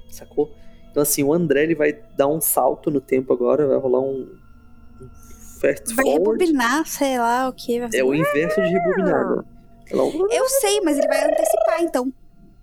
Sacou? 0.09 0.53
Então 0.91 1.01
assim, 1.01 1.23
o 1.23 1.33
André 1.33 1.63
ele 1.63 1.75
vai 1.75 1.93
dar 2.17 2.27
um 2.27 2.41
salto 2.41 2.91
no 2.91 2.99
tempo 2.99 3.31
agora, 3.31 3.67
vai 3.67 3.77
rolar 3.77 4.01
um, 4.01 4.29
um 5.01 5.09
fast 5.61 5.95
vai 5.95 6.05
forward. 6.05 6.43
rebobinar, 6.43 6.85
sei 6.85 7.17
lá 7.17 7.47
o 7.47 7.53
que. 7.53 7.77
É 7.93 8.03
o 8.03 8.13
inverso 8.13 8.61
de 8.61 8.67
rebobinar. 8.67 9.37
Né? 9.37 9.43
Eu 10.31 10.49
sei, 10.49 10.81
mas 10.81 10.97
ele 10.97 11.07
vai 11.07 11.23
antecipar 11.25 11.81
então. 11.81 12.11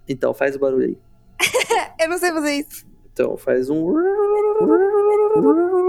Então, 0.08 0.34
faz 0.34 0.56
o 0.56 0.58
barulho 0.58 0.86
aí. 0.86 0.98
eu 2.00 2.08
não 2.08 2.18
sei 2.18 2.32
fazer 2.32 2.52
isso. 2.52 2.84
Então, 3.12 3.36
faz 3.36 3.70
um. 3.70 3.94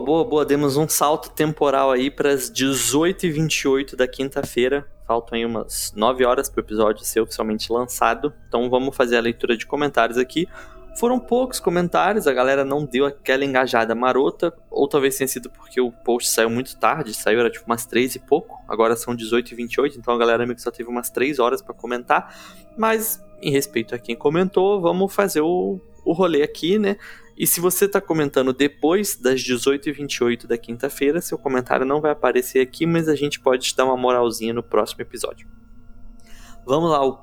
Boa, 0.00 0.24
boa. 0.24 0.46
Demos 0.46 0.78
um 0.78 0.88
salto 0.88 1.30
temporal 1.30 1.90
aí 1.90 2.10
para 2.10 2.32
as 2.32 2.50
18h28 2.50 3.94
da 3.94 4.08
quinta-feira. 4.08 4.86
Faltam 5.06 5.36
aí 5.36 5.44
umas 5.44 5.92
9 5.94 6.24
horas 6.24 6.48
para 6.48 6.60
o 6.60 6.64
episódio 6.64 7.04
ser 7.04 7.20
oficialmente 7.20 7.70
lançado. 7.70 8.32
Então 8.48 8.70
vamos 8.70 8.96
fazer 8.96 9.18
a 9.18 9.20
leitura 9.20 9.58
de 9.58 9.66
comentários 9.66 10.16
aqui. 10.16 10.48
Foram 10.98 11.20
poucos 11.20 11.60
comentários, 11.60 12.26
a 12.26 12.32
galera 12.32 12.64
não 12.64 12.84
deu 12.84 13.04
aquela 13.04 13.44
engajada 13.44 13.94
marota, 13.94 14.52
ou 14.70 14.88
talvez 14.88 15.16
tenha 15.16 15.28
sido 15.28 15.48
porque 15.50 15.80
o 15.80 15.92
post 15.92 16.28
saiu 16.28 16.50
muito 16.50 16.76
tarde, 16.78 17.14
saiu 17.14 17.38
era 17.38 17.48
tipo 17.48 17.64
umas 17.64 17.86
3 17.86 18.16
e 18.16 18.18
pouco, 18.18 18.58
agora 18.68 18.96
são 18.96 19.14
18 19.14 19.52
e 19.52 19.54
28, 19.54 19.98
então 19.98 20.12
a 20.12 20.18
galera 20.18 20.44
meio 20.44 20.56
que 20.56 20.62
só 20.62 20.70
teve 20.70 20.90
umas 20.90 21.08
3 21.08 21.38
horas 21.38 21.62
para 21.62 21.72
comentar, 21.72 22.34
mas 22.76 23.24
em 23.40 23.52
respeito 23.52 23.94
a 23.94 23.98
quem 23.98 24.16
comentou, 24.16 24.80
vamos 24.80 25.14
fazer 25.14 25.42
o, 25.42 25.80
o 26.04 26.12
rolê 26.12 26.42
aqui, 26.42 26.76
né? 26.76 26.96
E 27.40 27.46
se 27.46 27.58
você 27.58 27.86
está 27.86 28.02
comentando 28.02 28.52
depois 28.52 29.16
das 29.16 29.40
18h28 29.40 30.46
da 30.46 30.58
quinta-feira, 30.58 31.22
seu 31.22 31.38
comentário 31.38 31.86
não 31.86 31.98
vai 31.98 32.10
aparecer 32.10 32.60
aqui, 32.60 32.84
mas 32.84 33.08
a 33.08 33.14
gente 33.14 33.40
pode 33.40 33.68
te 33.68 33.74
dar 33.74 33.86
uma 33.86 33.96
moralzinha 33.96 34.52
no 34.52 34.62
próximo 34.62 35.00
episódio. 35.00 35.48
Vamos 36.66 36.90
lá, 36.90 37.02
o 37.02 37.18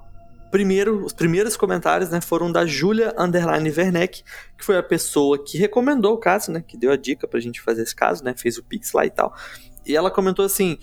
primeiro, 0.49 1.06
os 1.06 1.13
primeiros 1.13 1.56
comentários 1.56 2.10
né, 2.10 2.19
foram 2.19 2.51
da 2.51 2.65
Julia 2.65 3.13
Underline 3.15 3.69
Werneck, 3.69 4.23
que 4.58 4.65
foi 4.65 4.75
a 4.75 4.82
pessoa 4.82 5.38
que 5.38 5.56
recomendou 5.56 6.15
o 6.15 6.17
caso, 6.17 6.51
né, 6.51 6.63
que 6.67 6.75
deu 6.75 6.91
a 6.91 6.97
dica 6.97 7.27
pra 7.27 7.39
gente 7.39 7.62
fazer 7.62 7.84
esse 7.84 7.95
caso, 7.95 8.23
né, 8.23 8.34
fez 8.36 8.58
o 8.58 8.63
Pix 8.63 8.93
lá 8.93 9.06
e 9.06 9.12
tal. 9.12 9.36
E 9.86 9.95
ela 9.95 10.10
comentou 10.10 10.43
assim: 10.43 10.80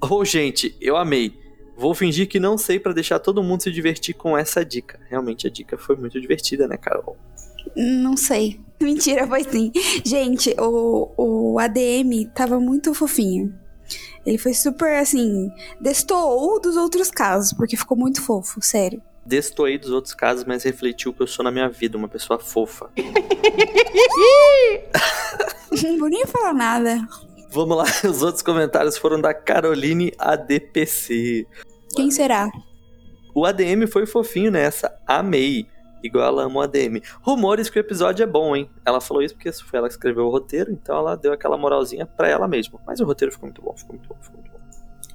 Ô 0.00 0.14
oh, 0.14 0.24
gente, 0.24 0.76
eu 0.80 0.96
amei. 0.96 1.36
Vou 1.76 1.92
fingir 1.92 2.28
que 2.28 2.38
não 2.38 2.56
sei 2.56 2.78
para 2.78 2.92
deixar 2.92 3.18
todo 3.18 3.42
mundo 3.42 3.64
se 3.64 3.72
divertir 3.72 4.14
com 4.14 4.38
essa 4.38 4.64
dica. 4.64 5.00
Realmente 5.10 5.44
a 5.48 5.50
dica 5.50 5.76
foi 5.76 5.96
muito 5.96 6.20
divertida, 6.20 6.68
né, 6.68 6.76
Carol? 6.76 7.18
Não 7.74 8.16
sei. 8.16 8.60
Mentira, 8.80 9.26
foi 9.26 9.44
sim. 9.44 9.72
Gente, 10.04 10.54
o, 10.58 11.10
o 11.16 11.58
ADM 11.58 12.26
tava 12.34 12.60
muito 12.60 12.94
fofinho. 12.94 13.54
Ele 14.24 14.38
foi 14.38 14.54
super 14.54 14.96
assim. 14.96 15.50
Destoou 15.80 16.60
dos 16.60 16.76
outros 16.76 17.10
casos, 17.10 17.52
porque 17.52 17.76
ficou 17.76 17.96
muito 17.96 18.20
fofo, 18.20 18.60
sério. 18.60 19.00
Destoei 19.24 19.78
dos 19.78 19.90
outros 19.90 20.14
casos, 20.14 20.44
mas 20.44 20.64
refletiu 20.64 21.12
que 21.12 21.22
eu 21.22 21.26
sou 21.26 21.44
na 21.44 21.50
minha 21.50 21.68
vida, 21.68 21.98
uma 21.98 22.08
pessoa 22.08 22.38
fofa. 22.38 22.90
Não 25.82 25.98
vou 25.98 26.08
nem 26.08 26.24
falar 26.26 26.54
nada. 26.54 27.06
Vamos 27.50 27.76
lá, 27.76 27.84
os 28.08 28.22
outros 28.22 28.42
comentários 28.42 28.96
foram 28.96 29.20
da 29.20 29.32
Caroline 29.32 30.12
ADPC. 30.18 31.46
Quem 31.94 32.10
será? 32.10 32.50
O 33.34 33.44
ADM 33.44 33.86
foi 33.86 34.06
fofinho 34.06 34.50
nessa, 34.50 34.98
amei. 35.06 35.66
Igual 36.02 36.26
ela 36.26 36.44
ama 36.44 36.60
o 36.60 36.62
ADM. 36.62 37.00
Rumores 37.20 37.70
que 37.70 37.78
o 37.78 37.80
episódio 37.80 38.22
é 38.22 38.26
bom, 38.26 38.54
hein? 38.54 38.70
Ela 38.84 39.00
falou 39.00 39.22
isso 39.22 39.34
porque 39.34 39.50
foi 39.52 39.78
ela 39.78 39.88
que 39.88 39.94
escreveu 39.94 40.26
o 40.26 40.30
roteiro, 40.30 40.70
então 40.70 40.96
ela 40.96 41.16
deu 41.16 41.32
aquela 41.32 41.56
moralzinha 41.56 42.06
pra 42.06 42.28
ela 42.28 42.46
mesma. 42.46 42.80
Mas 42.86 43.00
o 43.00 43.04
roteiro 43.04 43.32
ficou 43.32 43.48
muito 43.48 43.62
bom, 43.62 43.76
ficou 43.76 43.96
muito 43.96 44.08
bom, 44.08 44.16
ficou 44.20 44.40
muito 44.40 44.52
bom. 44.52 44.58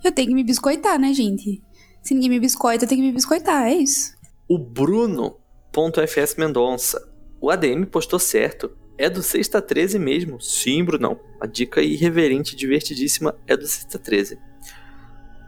Eu 0.04 0.12
tenho 0.12 0.28
que 0.30 0.34
me 0.34 0.44
biscoitar, 0.44 1.00
né, 1.00 1.14
gente? 1.14 1.62
Se 2.02 2.14
ninguém 2.14 2.30
me 2.30 2.40
biscoita, 2.40 2.86
eu 2.86 2.90
tenho 2.90 3.02
que 3.02 3.08
me 3.08 3.14
biscoitar, 3.14 3.68
é 3.68 3.76
isso. 3.76 4.16
O 4.50 4.58
Bruno.fs 4.58 6.36
Mendonça. 6.36 7.10
O 7.40 7.50
ADM 7.50 7.86
postou 7.86 8.20
certo. 8.20 8.76
É 8.98 9.10
do 9.10 9.24
Sexta 9.24 9.62
13 9.62 9.98
mesmo. 9.98 10.42
Sim, 10.42 10.84
Brunão. 10.84 11.20
A 11.40 11.48
dica 11.48 11.82
irreverente, 11.82 12.56
divertidíssima, 12.56 13.36
é 13.48 13.56
do 13.56 13.66
Sexta 13.66 13.98
13. 13.98 14.38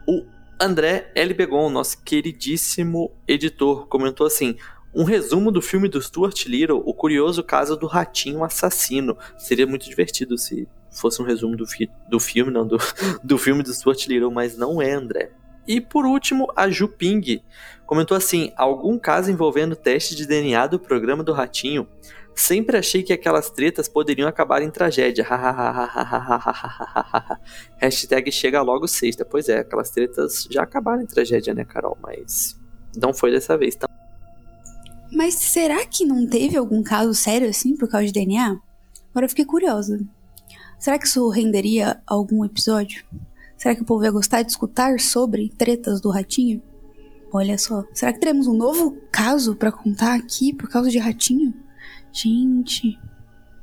O 0.08 0.24
André 0.60 1.10
L. 1.14 1.34
Begon, 1.34 1.68
nosso 1.68 2.02
queridíssimo 2.02 3.10
editor, 3.26 3.86
comentou 3.86 4.26
assim: 4.26 4.56
um 4.94 5.04
resumo 5.04 5.50
do 5.50 5.60
filme 5.60 5.88
do 5.88 6.00
Stuart 6.00 6.46
Little, 6.46 6.82
O 6.84 6.94
Curioso 6.94 7.42
Caso 7.42 7.76
do 7.76 7.86
Ratinho 7.86 8.44
Assassino. 8.44 9.16
Seria 9.36 9.66
muito 9.66 9.88
divertido 9.88 10.38
se 10.38 10.68
fosse 10.90 11.20
um 11.20 11.24
resumo 11.24 11.56
do, 11.56 11.66
fi 11.66 11.90
do 12.08 12.20
filme, 12.20 12.52
não, 12.52 12.66
do, 12.66 12.78
do 13.22 13.36
filme 13.36 13.62
do 13.62 13.72
Stuart 13.74 14.06
Little, 14.06 14.30
mas 14.30 14.56
não 14.56 14.80
é, 14.80 14.92
André. 14.92 15.32
E 15.66 15.80
por 15.80 16.04
último, 16.06 16.46
a 16.54 16.68
Juping 16.68 17.42
comentou 17.86 18.16
assim: 18.16 18.52
algum 18.56 18.98
caso 18.98 19.30
envolvendo 19.30 19.74
teste 19.74 20.14
de 20.14 20.26
DNA 20.26 20.66
do 20.66 20.78
programa 20.78 21.24
do 21.24 21.32
Ratinho. 21.32 21.88
Sempre 22.34 22.76
achei 22.76 23.02
que 23.02 23.12
aquelas 23.12 23.48
tretas 23.48 23.88
poderiam 23.88 24.28
acabar 24.28 24.60
em 24.60 24.68
tragédia. 24.68 25.24
Hashtag 27.78 28.32
chega 28.32 28.60
logo 28.60 28.88
sexta. 28.88 29.24
Pois 29.24 29.48
é, 29.48 29.60
aquelas 29.60 29.90
tretas 29.90 30.48
já 30.50 30.64
acabaram 30.64 31.02
em 31.02 31.06
tragédia, 31.06 31.54
né, 31.54 31.64
Carol? 31.64 31.96
Mas 32.02 32.60
não 32.96 33.14
foi 33.14 33.30
dessa 33.30 33.56
vez. 33.56 33.76
Tá? 33.76 33.88
Mas 35.14 35.34
será 35.34 35.86
que 35.86 36.04
não 36.04 36.26
teve 36.26 36.56
algum 36.56 36.82
caso 36.82 37.14
sério 37.14 37.48
assim 37.48 37.76
por 37.76 37.88
causa 37.88 38.06
de 38.06 38.12
DNA? 38.12 38.58
Agora 39.10 39.26
eu 39.26 39.28
fiquei 39.28 39.44
curiosa. 39.44 40.00
Será 40.78 40.98
que 40.98 41.06
isso 41.06 41.28
renderia 41.28 42.02
algum 42.06 42.44
episódio? 42.44 43.04
Será 43.56 43.74
que 43.74 43.82
o 43.82 43.84
povo 43.84 44.04
ia 44.04 44.10
gostar 44.10 44.42
de 44.42 44.50
escutar 44.50 44.98
sobre 44.98 45.48
tretas 45.48 46.00
do 46.00 46.10
ratinho? 46.10 46.60
Olha 47.32 47.56
só, 47.56 47.84
será 47.92 48.12
que 48.12 48.20
teremos 48.20 48.46
um 48.46 48.54
novo 48.54 48.98
caso 49.10 49.56
para 49.56 49.72
contar 49.72 50.14
aqui 50.14 50.52
por 50.52 50.68
causa 50.68 50.90
de 50.90 50.98
ratinho? 50.98 51.54
Gente, 52.12 52.98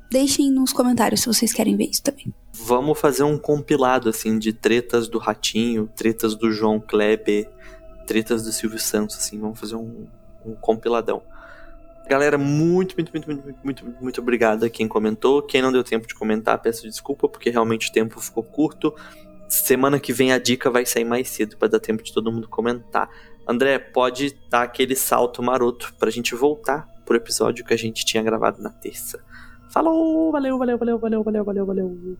deixem 0.09 0.51
nos 0.51 0.73
comentários 0.73 1.21
se 1.21 1.27
vocês 1.27 1.53
querem 1.53 1.75
ver 1.75 1.89
isso 1.89 2.01
também. 2.01 2.33
Vamos 2.53 2.99
fazer 2.99 3.23
um 3.23 3.37
compilado 3.37 4.09
assim 4.09 4.39
de 4.39 4.51
tretas 4.51 5.07
do 5.07 5.17
ratinho, 5.17 5.89
tretas 5.95 6.35
do 6.35 6.51
João 6.51 6.79
Kleber, 6.79 7.49
tretas 8.07 8.43
do 8.43 8.51
Silvio 8.51 8.79
Santos, 8.79 9.17
assim, 9.17 9.39
vamos 9.39 9.59
fazer 9.59 9.75
um, 9.75 10.07
um 10.45 10.55
compiladão. 10.55 11.21
Galera, 12.07 12.37
muito, 12.37 12.95
muito, 12.95 13.11
muito, 13.13 13.27
muito, 13.27 13.55
muito, 13.63 13.85
muito 14.01 14.21
obrigado 14.21 14.65
a 14.65 14.69
quem 14.69 14.87
comentou. 14.87 15.41
Quem 15.41 15.61
não 15.61 15.71
deu 15.71 15.83
tempo 15.83 16.07
de 16.07 16.13
comentar, 16.13 16.61
peço 16.61 16.83
desculpa, 16.83 17.29
porque 17.29 17.49
realmente 17.49 17.89
o 17.89 17.93
tempo 17.93 18.19
ficou 18.19 18.43
curto. 18.43 18.93
Semana 19.47 19.99
que 19.99 20.11
vem 20.11 20.31
a 20.33 20.39
dica 20.39 20.69
vai 20.69 20.85
sair 20.85 21.05
mais 21.05 21.29
cedo 21.29 21.57
para 21.57 21.69
dar 21.69 21.79
tempo 21.79 22.03
de 22.03 22.13
todo 22.13 22.31
mundo 22.31 22.47
comentar. 22.47 23.09
André, 23.47 23.79
pode 23.79 24.37
dar 24.49 24.63
aquele 24.63 24.95
salto 24.95 25.41
maroto 25.41 25.93
pra 25.97 26.09
gente 26.09 26.35
voltar 26.35 26.87
pro 27.05 27.15
episódio 27.15 27.65
que 27.65 27.73
a 27.73 27.77
gente 27.77 28.05
tinha 28.05 28.23
gravado 28.23 28.61
na 28.61 28.69
terça. 28.69 29.23
Falou, 29.69 30.31
valeu, 30.31 30.57
valeu, 30.57 30.77
valeu, 30.77 30.99
valeu, 30.99 31.23
valeu, 31.23 31.45
valeu, 31.45 31.65
valeu. 31.65 32.17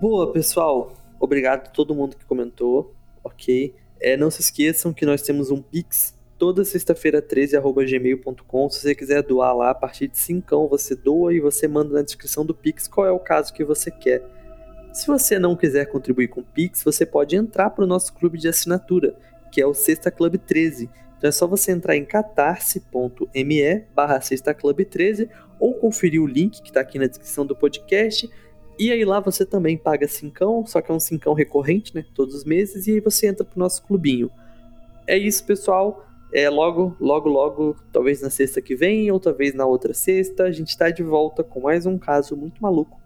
Boa, 0.00 0.32
pessoal. 0.32 0.92
Obrigado 1.18 1.66
a 1.66 1.70
todo 1.70 1.94
mundo 1.94 2.16
que 2.16 2.24
comentou, 2.24 2.94
ok? 3.22 3.74
É, 4.00 4.16
não 4.16 4.30
se 4.30 4.40
esqueçam 4.40 4.92
que 4.92 5.06
nós 5.06 5.22
temos 5.22 5.50
um 5.50 5.62
Pix 5.62 6.14
toda 6.44 6.62
sexta-feira 6.62 7.22
13 7.22 7.56
gmail.com. 7.58 8.68
Se 8.68 8.80
você 8.80 8.94
quiser 8.94 9.22
doar 9.22 9.56
lá, 9.56 9.70
a 9.70 9.74
partir 9.74 10.08
de 10.08 10.18
5 10.18 10.68
você 10.68 10.94
doa 10.94 11.32
e 11.32 11.40
você 11.40 11.66
manda 11.66 11.94
na 11.94 12.02
descrição 12.02 12.44
do 12.44 12.54
Pix 12.54 12.86
qual 12.86 13.06
é 13.06 13.10
o 13.10 13.18
caso 13.18 13.50
que 13.54 13.64
você 13.64 13.90
quer. 13.90 14.22
Se 14.92 15.06
você 15.06 15.38
não 15.38 15.56
quiser 15.56 15.86
contribuir 15.86 16.28
com 16.28 16.42
o 16.42 16.44
Pix, 16.44 16.84
você 16.84 17.06
pode 17.06 17.34
entrar 17.34 17.70
para 17.70 17.82
o 17.82 17.86
nosso 17.86 18.12
clube 18.12 18.36
de 18.36 18.46
assinatura, 18.46 19.16
que 19.50 19.58
é 19.58 19.66
o 19.66 19.72
Sexta 19.72 20.10
Club 20.10 20.36
13. 20.36 20.90
Então 21.16 21.28
é 21.30 21.32
só 21.32 21.46
você 21.46 21.72
entrar 21.72 21.96
em 21.96 22.04
catarse.me 22.04 23.80
barra 23.94 24.20
Sexta 24.20 24.52
Club 24.52 24.84
13 24.84 25.30
ou 25.58 25.72
conferir 25.72 26.20
o 26.20 26.26
link 26.26 26.60
que 26.60 26.68
está 26.68 26.80
aqui 26.80 26.98
na 26.98 27.06
descrição 27.06 27.46
do 27.46 27.56
podcast. 27.56 28.28
E 28.78 28.92
aí 28.92 29.02
lá 29.02 29.18
você 29.18 29.46
também 29.46 29.78
paga 29.78 30.06
cincão, 30.06 30.66
só 30.66 30.82
que 30.82 30.92
é 30.92 30.94
um 30.94 31.00
cincão 31.00 31.32
recorrente, 31.32 31.94
né? 31.94 32.04
Todos 32.14 32.34
os 32.34 32.44
meses, 32.44 32.86
e 32.86 32.90
aí 32.90 33.00
você 33.00 33.28
entra 33.28 33.46
pro 33.46 33.58
nosso 33.58 33.82
clubinho. 33.82 34.30
É 35.06 35.16
isso, 35.16 35.42
pessoal. 35.46 36.04
É 36.34 36.50
logo, 36.50 36.96
logo, 36.98 37.28
logo, 37.28 37.76
talvez 37.92 38.20
na 38.20 38.28
sexta 38.28 38.60
que 38.60 38.74
vem, 38.74 39.08
ou 39.08 39.20
talvez 39.20 39.54
na 39.54 39.64
outra 39.64 39.94
sexta, 39.94 40.42
a 40.42 40.50
gente 40.50 40.76
tá 40.76 40.90
de 40.90 41.04
volta 41.04 41.44
com 41.44 41.60
mais 41.60 41.86
um 41.86 41.96
caso 41.96 42.36
muito 42.36 42.60
maluco. 42.60 43.00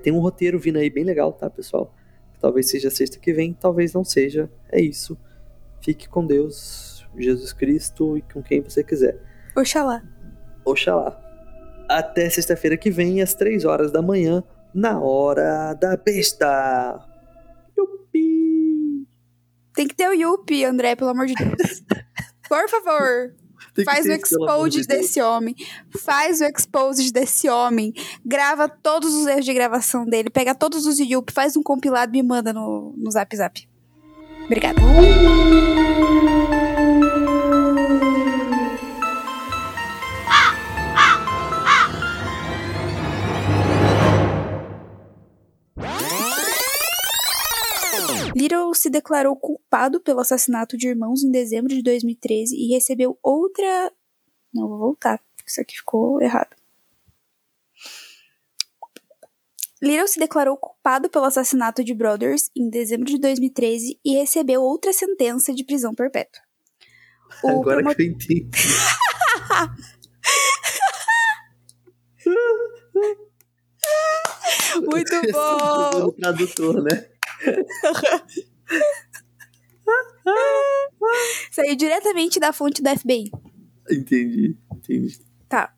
Tem 0.00 0.12
um 0.12 0.20
roteiro 0.20 0.60
vindo 0.60 0.78
aí 0.78 0.88
bem 0.88 1.02
legal, 1.02 1.32
tá, 1.32 1.50
pessoal? 1.50 1.92
Talvez 2.40 2.70
seja 2.70 2.88
sexta 2.88 3.18
que 3.18 3.32
vem, 3.32 3.52
talvez 3.52 3.92
não 3.92 4.04
seja. 4.04 4.48
É 4.70 4.80
isso. 4.80 5.18
Fique 5.80 6.08
com 6.08 6.24
Deus, 6.24 7.04
Jesus 7.18 7.52
Cristo 7.52 8.16
e 8.16 8.22
com 8.22 8.40
quem 8.40 8.60
você 8.60 8.84
quiser. 8.84 9.20
Oxalá. 9.56 10.00
Oxalá. 10.64 11.20
Até 11.88 12.30
sexta-feira 12.30 12.76
que 12.76 12.92
vem, 12.92 13.20
às 13.20 13.34
três 13.34 13.64
horas 13.64 13.90
da 13.90 14.00
manhã, 14.00 14.40
na 14.72 15.00
hora 15.00 15.74
da 15.74 15.96
besta. 15.96 17.04
Yupi! 17.76 19.04
Tem 19.74 19.88
que 19.88 19.96
ter 19.96 20.08
o 20.08 20.12
Yuppie, 20.12 20.64
André, 20.64 20.94
pelo 20.94 21.10
amor 21.10 21.26
de 21.26 21.34
Deus. 21.34 21.82
Por 22.52 22.68
favor. 22.68 23.32
Faz 23.82 24.04
o 24.04 24.12
exposed 24.12 24.82
de 24.82 24.86
desse 24.86 25.22
homem. 25.22 25.56
Faz 26.04 26.42
o 26.42 26.44
exposed 26.44 27.10
desse 27.10 27.48
homem. 27.48 27.94
Grava 28.22 28.68
todos 28.68 29.14
os 29.14 29.26
erros 29.26 29.46
de 29.46 29.54
gravação 29.54 30.04
dele. 30.04 30.28
Pega 30.28 30.54
todos 30.54 30.84
os 30.84 30.98
Yup, 30.98 31.32
faz 31.32 31.56
um 31.56 31.62
compilado 31.62 32.14
e 32.14 32.20
me 32.20 32.28
manda 32.28 32.52
no, 32.52 32.92
no 32.94 33.10
Zap 33.10 33.34
Zap. 33.34 33.66
Obrigada. 34.44 34.82
Little 48.72 48.74
se 48.74 48.90
declarou 48.90 49.36
culpado 49.36 50.00
pelo 50.00 50.20
assassinato 50.20 50.76
de 50.76 50.88
irmãos 50.88 51.22
em 51.22 51.30
dezembro 51.30 51.68
de 51.74 51.82
2013 51.82 52.56
e 52.56 52.72
recebeu 52.72 53.18
outra. 53.22 53.92
Não, 54.52 54.68
vou 54.68 54.78
voltar, 54.78 55.20
porque 55.36 55.50
isso 55.50 55.60
aqui 55.60 55.76
ficou 55.76 56.20
errado. 56.20 56.56
Little 59.82 60.06
se 60.08 60.18
declarou 60.18 60.56
culpado 60.56 61.10
pelo 61.10 61.24
assassinato 61.24 61.84
de 61.84 61.92
Brothers 61.92 62.50
em 62.56 62.70
dezembro 62.70 63.06
de 63.06 63.18
2013 63.18 63.98
e 64.04 64.14
recebeu 64.14 64.62
outra 64.62 64.92
sentença 64.92 65.52
de 65.52 65.64
prisão 65.64 65.94
perpétua. 65.94 66.42
O 67.42 67.48
Agora 67.48 67.82
que 67.82 68.02
eu 68.02 68.06
entendi. 68.06 68.48
Muito 74.80 75.20
bom! 75.32 76.06
O 76.06 76.12
tradutor, 76.12 76.82
né? 76.82 77.08
Saiu 81.50 81.76
diretamente 81.76 82.40
da 82.40 82.52
fonte 82.52 82.82
da 82.82 82.96
FBI. 82.96 83.30
Entendi, 83.90 84.56
entendi. 84.72 85.18
Tá. 85.48 85.74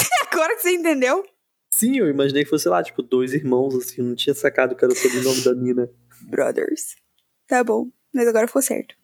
Agora 0.30 0.54
que 0.56 0.62
você 0.62 0.72
entendeu? 0.72 1.24
Sim, 1.70 1.98
eu 1.98 2.08
imaginei 2.08 2.44
que 2.44 2.50
fosse 2.50 2.68
lá, 2.68 2.82
tipo, 2.82 3.02
dois 3.02 3.34
irmãos, 3.34 3.74
assim, 3.74 4.02
não 4.02 4.14
tinha 4.14 4.34
sacado 4.34 4.74
que 4.74 4.84
era 4.84 4.92
o 4.92 4.96
sobrenome 4.96 5.42
da 5.42 5.54
Nina. 5.54 5.90
Brothers. 6.22 6.96
Tá 7.46 7.62
bom, 7.62 7.90
mas 8.14 8.26
agora 8.26 8.46
ficou 8.46 8.62
certo. 8.62 8.94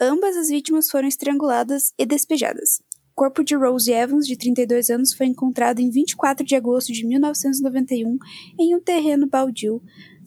Ambas 0.00 0.36
as 0.36 0.48
vítimas 0.48 0.90
foram 0.90 1.08
estranguladas 1.08 1.92
e 1.98 2.04
despejadas. 2.04 2.82
O 3.12 3.14
corpo 3.14 3.44
de 3.44 3.54
Rose 3.54 3.92
Evans, 3.92 4.26
de 4.26 4.36
32 4.36 4.90
anos, 4.90 5.14
foi 5.14 5.26
encontrado 5.26 5.78
em 5.78 5.88
24 5.88 6.44
de 6.44 6.56
agosto 6.56 6.92
de 6.92 7.06
1991 7.06 8.18
em 8.58 8.74
um 8.74 8.80
terreno 8.80 9.26
baldio 9.26 9.80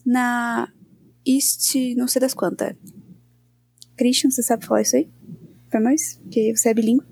na 0.07 0.71
East, 1.25 1.75
não 1.97 2.07
sei 2.07 2.21
das 2.21 2.33
quantas. 2.33 2.73
Christian, 3.97 4.31
você 4.31 4.41
sabe 4.41 4.65
falar 4.65 4.81
isso 4.81 4.95
aí? 4.95 5.11
Pra 5.69 5.81
nós? 5.81 6.21
Que 6.31 6.55
você 6.55 6.69
é 6.69 6.73
bilíngue. 6.73 7.05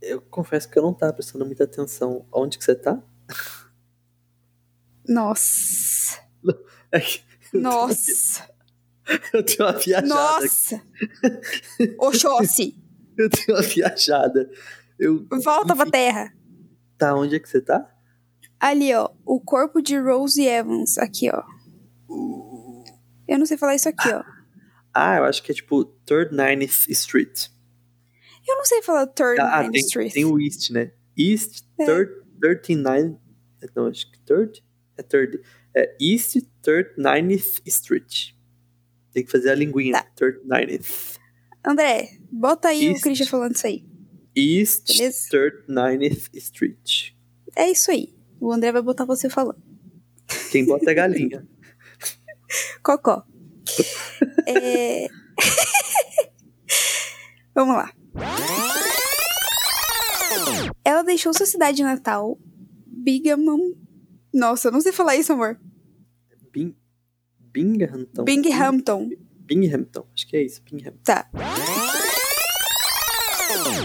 Eu 0.00 0.20
confesso 0.20 0.70
que 0.70 0.78
eu 0.78 0.82
não 0.84 0.94
tava 0.94 1.12
prestando 1.12 1.44
muita 1.44 1.64
atenção. 1.64 2.24
Onde 2.32 2.56
que 2.56 2.64
você 2.64 2.76
tá? 2.76 3.02
Nossa. 5.08 6.20
Nossa. 7.52 8.48
Eu 9.34 9.44
tenho 9.44 9.68
uma 9.68 9.72
viajada. 9.72 10.06
Nossa! 10.06 10.82
Oxóssi! 11.98 12.76
Eu 13.18 13.28
tenho 13.28 13.58
uma 13.58 13.62
viajada. 13.62 14.48
Eu, 14.96 15.26
Volta 15.42 15.74
pra 15.74 15.90
terra. 15.90 16.32
Tá, 16.96 17.12
onde 17.16 17.34
é 17.34 17.40
que 17.40 17.48
você 17.48 17.60
tá? 17.60 17.89
Ali, 18.60 18.92
ó. 18.94 19.08
O 19.24 19.40
corpo 19.40 19.80
de 19.80 19.98
Rosie 19.98 20.46
Evans. 20.46 20.98
Aqui, 20.98 21.28
ó. 21.32 21.42
Eu 23.26 23.38
não 23.38 23.46
sei 23.46 23.56
falar 23.56 23.74
isso 23.74 23.88
aqui, 23.88 24.08
ó. 24.12 24.22
Ah, 24.92 25.16
eu 25.18 25.24
acho 25.24 25.42
que 25.42 25.52
é 25.52 25.54
tipo 25.54 25.84
Third 26.04 26.34
Ninth 26.34 26.88
Street. 26.88 27.46
Eu 28.46 28.56
não 28.56 28.64
sei 28.64 28.82
falar 28.82 29.06
Third 29.06 29.40
Ah, 29.40 29.62
Main 29.62 29.70
tem, 29.70 29.80
Street. 29.82 30.12
tem 30.12 30.24
o 30.24 30.40
East, 30.40 30.70
né? 30.70 30.92
East, 31.16 31.62
É. 31.78 31.84
Third, 31.84 32.12
39. 32.40 33.16
Não, 33.76 33.86
acho 33.86 34.10
que 34.10 34.18
Third? 34.20 34.62
É 34.96 35.02
Third. 35.02 35.40
É 35.76 35.96
East, 36.00 36.36
Third, 36.62 36.90
Ninth 36.98 37.60
Street. 37.66 38.32
Tem 39.12 39.24
que 39.24 39.30
fazer 39.30 39.50
a 39.50 39.54
linguinha. 39.54 39.92
Tá. 39.92 40.02
Third, 40.16 40.40
Ninth. 40.44 41.18
André, 41.64 42.08
bota 42.32 42.68
aí 42.68 42.86
East. 42.86 42.98
o 43.00 43.02
Christian 43.02 43.26
falando 43.26 43.54
isso 43.54 43.66
aí. 43.66 43.84
East, 44.34 44.88
Beleza. 44.98 45.28
Third, 45.30 45.64
Ninth 45.68 46.28
Street. 46.34 47.12
É 47.54 47.70
isso 47.70 47.90
aí. 47.90 48.14
O 48.40 48.52
André 48.52 48.72
vai 48.72 48.82
botar 48.82 49.04
você 49.04 49.28
falando. 49.28 49.60
Quem 50.50 50.64
bota 50.64 50.90
é 50.90 50.94
galinha. 50.94 51.46
Cocó. 52.82 53.24
É... 54.46 55.08
Vamos 57.54 57.76
lá. 57.76 57.92
Ela 60.84 61.02
deixou 61.02 61.34
sua 61.34 61.46
cidade 61.46 61.82
natal, 61.82 62.38
Binghamton. 62.86 63.74
Nossa, 64.32 64.68
eu 64.68 64.72
não 64.72 64.80
sei 64.80 64.92
falar 64.92 65.16
isso, 65.16 65.32
amor. 65.32 65.58
Bing, 66.52 66.76
Binghamton. 67.38 68.24
Binghamton. 68.24 69.10
Binghamton. 69.40 70.06
Acho 70.14 70.26
que 70.26 70.36
é 70.36 70.42
isso, 70.42 70.62
Binghamton. 70.62 71.00
Tá. 71.04 71.28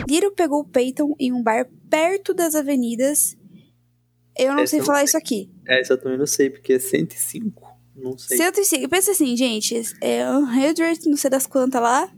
Little 0.07 0.31
pegou 0.31 0.63
Peyton 0.63 1.15
em 1.19 1.33
um 1.33 1.41
bar 1.41 1.67
perto 1.89 2.33
das 2.33 2.55
avenidas. 2.55 3.35
Eu 4.37 4.53
não 4.53 4.63
Essa 4.63 4.71
sei 4.71 4.79
eu 4.79 4.81
não 4.81 4.85
falar 4.85 4.99
sei. 4.99 5.05
isso 5.05 5.17
aqui. 5.17 5.49
Essa 5.67 5.93
eu 5.93 6.01
também 6.01 6.17
não 6.17 6.27
sei, 6.27 6.49
porque 6.49 6.73
é 6.73 6.79
105. 6.79 7.63
Não 7.95 8.17
sei. 8.17 8.37
105. 8.37 8.89
Pensa 8.89 9.11
assim, 9.11 9.35
gente. 9.37 9.81
É 10.01 10.29
um 10.29 10.43
hundred, 10.43 11.07
não 11.07 11.17
sei 11.17 11.29
das 11.29 11.47
quantas 11.47 11.81
lá. 11.81 12.11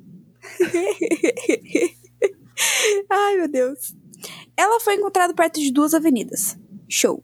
Ai, 3.10 3.38
meu 3.38 3.48
Deus. 3.48 3.96
Ela 4.56 4.80
foi 4.80 4.96
encontrada 4.96 5.34
perto 5.34 5.60
de 5.60 5.72
duas 5.72 5.94
avenidas. 5.94 6.58
Show. 6.90 7.24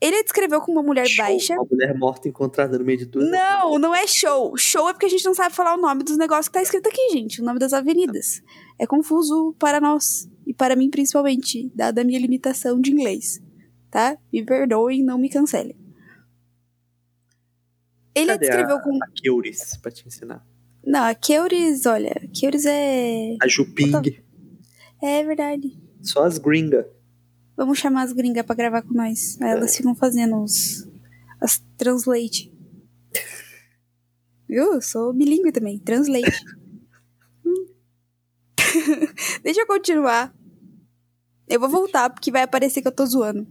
Ele 0.00 0.16
a 0.16 0.22
descreveu 0.22 0.60
como 0.60 0.80
uma 0.80 0.86
mulher 0.86 1.06
Show, 1.06 1.24
baixa. 1.24 1.54
Uma 1.54 1.66
mulher 1.70 1.96
morta 1.96 2.28
encontrada 2.28 2.76
no 2.76 2.84
meio 2.84 2.98
de 2.98 3.06
duas. 3.06 3.30
Não, 3.30 3.78
não 3.78 3.94
é 3.94 4.04
show. 4.06 4.56
Show 4.56 4.88
é 4.88 4.92
porque 4.92 5.06
a 5.06 5.08
gente 5.08 5.24
não 5.24 5.32
sabe 5.32 5.54
falar 5.54 5.74
o 5.74 5.80
nome 5.80 6.02
dos 6.02 6.18
negócios 6.18 6.48
que 6.48 6.54
tá 6.54 6.62
escrito 6.62 6.88
aqui, 6.88 7.10
gente. 7.12 7.40
O 7.40 7.44
nome 7.44 7.60
das 7.60 7.72
avenidas. 7.72 8.42
É 8.78 8.86
confuso 8.86 9.54
para 9.60 9.80
nós. 9.80 10.28
E 10.44 10.52
para 10.52 10.74
mim, 10.74 10.90
principalmente, 10.90 11.70
dada 11.72 12.00
a 12.00 12.04
minha 12.04 12.18
limitação 12.18 12.80
de 12.80 12.90
inglês. 12.90 13.40
Tá? 13.92 14.16
Me 14.32 14.42
perdoem, 14.44 15.04
não 15.04 15.18
me 15.18 15.28
cancelem. 15.28 15.76
Ele 18.14 18.26
Cadê 18.32 18.46
descreveu 18.46 18.76
a, 18.78 18.80
como. 18.82 18.98
a 19.04 19.06
Keuris 19.14 19.76
pra 19.76 19.90
te 19.92 20.06
ensinar? 20.08 20.44
Não, 20.84 21.04
a 21.04 21.14
Keuris, 21.14 21.86
olha, 21.86 22.10
a 22.10 22.26
Keuris 22.28 22.64
é. 22.66 23.36
A 23.40 23.46
Juping. 23.46 23.92
É 25.00 25.22
verdade. 25.22 25.78
Só 26.00 26.24
as 26.24 26.38
gringas. 26.38 26.86
Vamos 27.56 27.78
chamar 27.78 28.02
as 28.04 28.12
gringas 28.12 28.44
pra 28.44 28.56
gravar 28.56 28.82
com 28.82 28.94
nós. 28.94 29.38
Aí 29.40 29.50
É. 29.50 29.52
elas 29.52 29.76
ficam 29.76 29.94
fazendo 29.94 30.42
os. 30.42 30.88
as 31.40 31.58
translate. 31.76 32.50
Viu? 34.48 34.72
Eu 34.74 34.80
sou 34.82 35.12
bilíngue 35.12 35.52
também. 35.52 35.78
Translate. 35.78 36.44
Deixa 39.44 39.60
eu 39.60 39.66
continuar. 39.66 40.34
Eu 41.46 41.60
vou 41.60 41.68
voltar, 41.68 42.08
porque 42.10 42.30
vai 42.32 42.42
aparecer 42.42 42.80
que 42.80 42.88
eu 42.88 42.92
tô 42.94 43.04
zoando. 43.04 43.46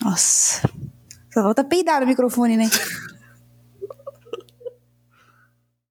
Nossa. 0.00 0.68
Só 1.32 1.42
falta 1.42 1.64
peidar 1.64 2.00
no 2.00 2.06
microfone, 2.06 2.56
né? 2.56 2.70